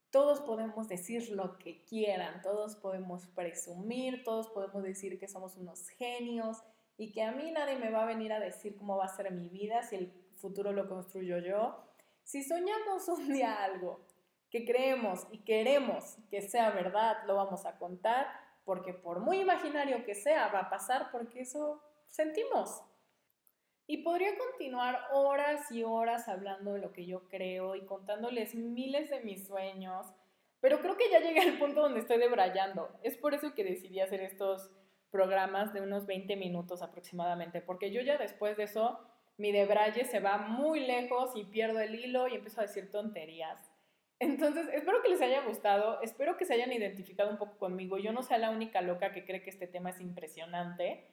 Todos 0.09 0.41
podemos 0.41 0.87
decir 0.87 1.29
lo 1.29 1.59
que 1.59 1.83
quieran, 1.83 2.41
todos 2.41 2.75
podemos 2.77 3.27
presumir, 3.27 4.23
todos 4.23 4.47
podemos 4.47 4.81
decir 4.81 5.19
que 5.19 5.27
somos 5.27 5.55
unos 5.57 5.89
genios 5.89 6.57
y 6.97 7.11
que 7.11 7.21
a 7.21 7.33
mí 7.33 7.51
nadie 7.51 7.75
me 7.75 7.91
va 7.91 8.01
a 8.01 8.07
venir 8.07 8.33
a 8.33 8.39
decir 8.39 8.75
cómo 8.75 8.97
va 8.97 9.05
a 9.05 9.15
ser 9.15 9.31
mi 9.31 9.49
vida 9.49 9.83
si 9.83 9.97
el 9.97 10.11
futuro 10.37 10.71
lo 10.71 10.89
construyo 10.89 11.37
yo. 11.37 11.77
Si 12.23 12.41
soñamos 12.41 13.07
un 13.07 13.31
día 13.31 13.63
algo 13.63 14.01
que 14.49 14.65
creemos 14.65 15.27
y 15.31 15.43
queremos 15.43 16.17
que 16.31 16.41
sea 16.41 16.71
verdad, 16.71 17.17
lo 17.27 17.35
vamos 17.35 17.67
a 17.67 17.77
contar, 17.77 18.46
porque 18.67 18.93
por 18.93 19.21
muy 19.21 19.39
imaginario 19.39 20.03
que 20.03 20.13
sea, 20.13 20.49
va 20.49 20.59
a 20.59 20.69
pasar 20.69 21.09
porque 21.09 21.39
eso 21.39 21.81
sentimos. 22.05 22.83
Y 23.87 24.03
podría 24.03 24.37
continuar 24.37 24.99
horas 25.13 25.71
y 25.71 25.85
horas 25.85 26.27
hablando 26.27 26.73
de 26.73 26.79
lo 26.79 26.91
que 26.91 27.05
yo 27.05 27.29
creo 27.29 27.75
y 27.75 27.85
contándoles 27.85 28.55
miles 28.55 29.09
de 29.09 29.21
mis 29.21 29.47
sueños, 29.47 30.05
pero 30.59 30.81
creo 30.81 30.97
que 30.97 31.09
ya 31.09 31.21
llegué 31.21 31.39
al 31.39 31.57
punto 31.57 31.81
donde 31.81 32.01
estoy 32.01 32.17
debrayando. 32.17 32.89
Es 33.03 33.15
por 33.15 33.33
eso 33.33 33.55
que 33.55 33.63
decidí 33.63 34.01
hacer 34.01 34.19
estos 34.19 34.69
programas 35.11 35.71
de 35.71 35.79
unos 35.79 36.05
20 36.05 36.35
minutos 36.35 36.81
aproximadamente, 36.81 37.61
porque 37.61 37.91
yo 37.91 38.01
ya 38.01 38.17
después 38.17 38.57
de 38.57 38.63
eso, 38.63 38.99
mi 39.37 39.53
debraye 39.53 40.03
se 40.03 40.19
va 40.19 40.39
muy 40.39 40.81
lejos 40.81 41.31
y 41.35 41.45
pierdo 41.45 41.79
el 41.79 41.95
hilo 41.95 42.27
y 42.27 42.35
empiezo 42.35 42.59
a 42.59 42.65
decir 42.65 42.91
tonterías. 42.91 43.71
Entonces, 44.19 44.67
espero 44.73 45.01
que 45.03 45.09
les 45.09 45.21
haya 45.21 45.41
gustado, 45.41 46.01
espero 46.01 46.37
que 46.37 46.45
se 46.45 46.55
hayan 46.55 46.71
identificado 46.73 47.29
un 47.29 47.37
poco 47.37 47.57
conmigo. 47.57 47.97
Yo 47.97 48.11
no 48.11 48.23
sea 48.23 48.37
la 48.37 48.49
única 48.49 48.81
loca 48.81 49.11
que 49.11 49.25
cree 49.25 49.43
que 49.43 49.51
este 49.51 49.67
tema 49.67 49.91
es 49.91 50.01
impresionante. 50.01 51.05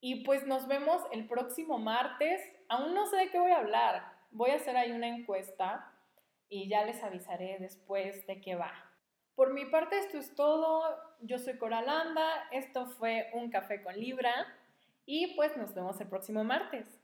Y 0.00 0.24
pues 0.24 0.46
nos 0.46 0.66
vemos 0.66 1.00
el 1.12 1.28
próximo 1.28 1.78
martes. 1.78 2.42
Aún 2.68 2.94
no 2.94 3.06
sé 3.06 3.16
de 3.16 3.30
qué 3.30 3.38
voy 3.38 3.52
a 3.52 3.58
hablar. 3.58 4.02
Voy 4.32 4.50
a 4.50 4.56
hacer 4.56 4.76
ahí 4.76 4.90
una 4.90 5.06
encuesta 5.06 5.92
y 6.48 6.68
ya 6.68 6.84
les 6.84 7.02
avisaré 7.04 7.58
después 7.60 8.26
de 8.26 8.40
qué 8.40 8.56
va. 8.56 8.72
Por 9.36 9.54
mi 9.54 9.64
parte 9.66 9.98
esto 9.98 10.18
es 10.18 10.34
todo. 10.34 10.98
Yo 11.20 11.38
soy 11.38 11.56
Coralanda. 11.56 12.48
Esto 12.50 12.86
fue 12.86 13.30
un 13.34 13.50
café 13.50 13.82
con 13.82 13.94
Libra. 13.94 14.34
Y 15.06 15.36
pues 15.36 15.56
nos 15.56 15.72
vemos 15.74 16.00
el 16.00 16.08
próximo 16.08 16.42
martes. 16.42 17.01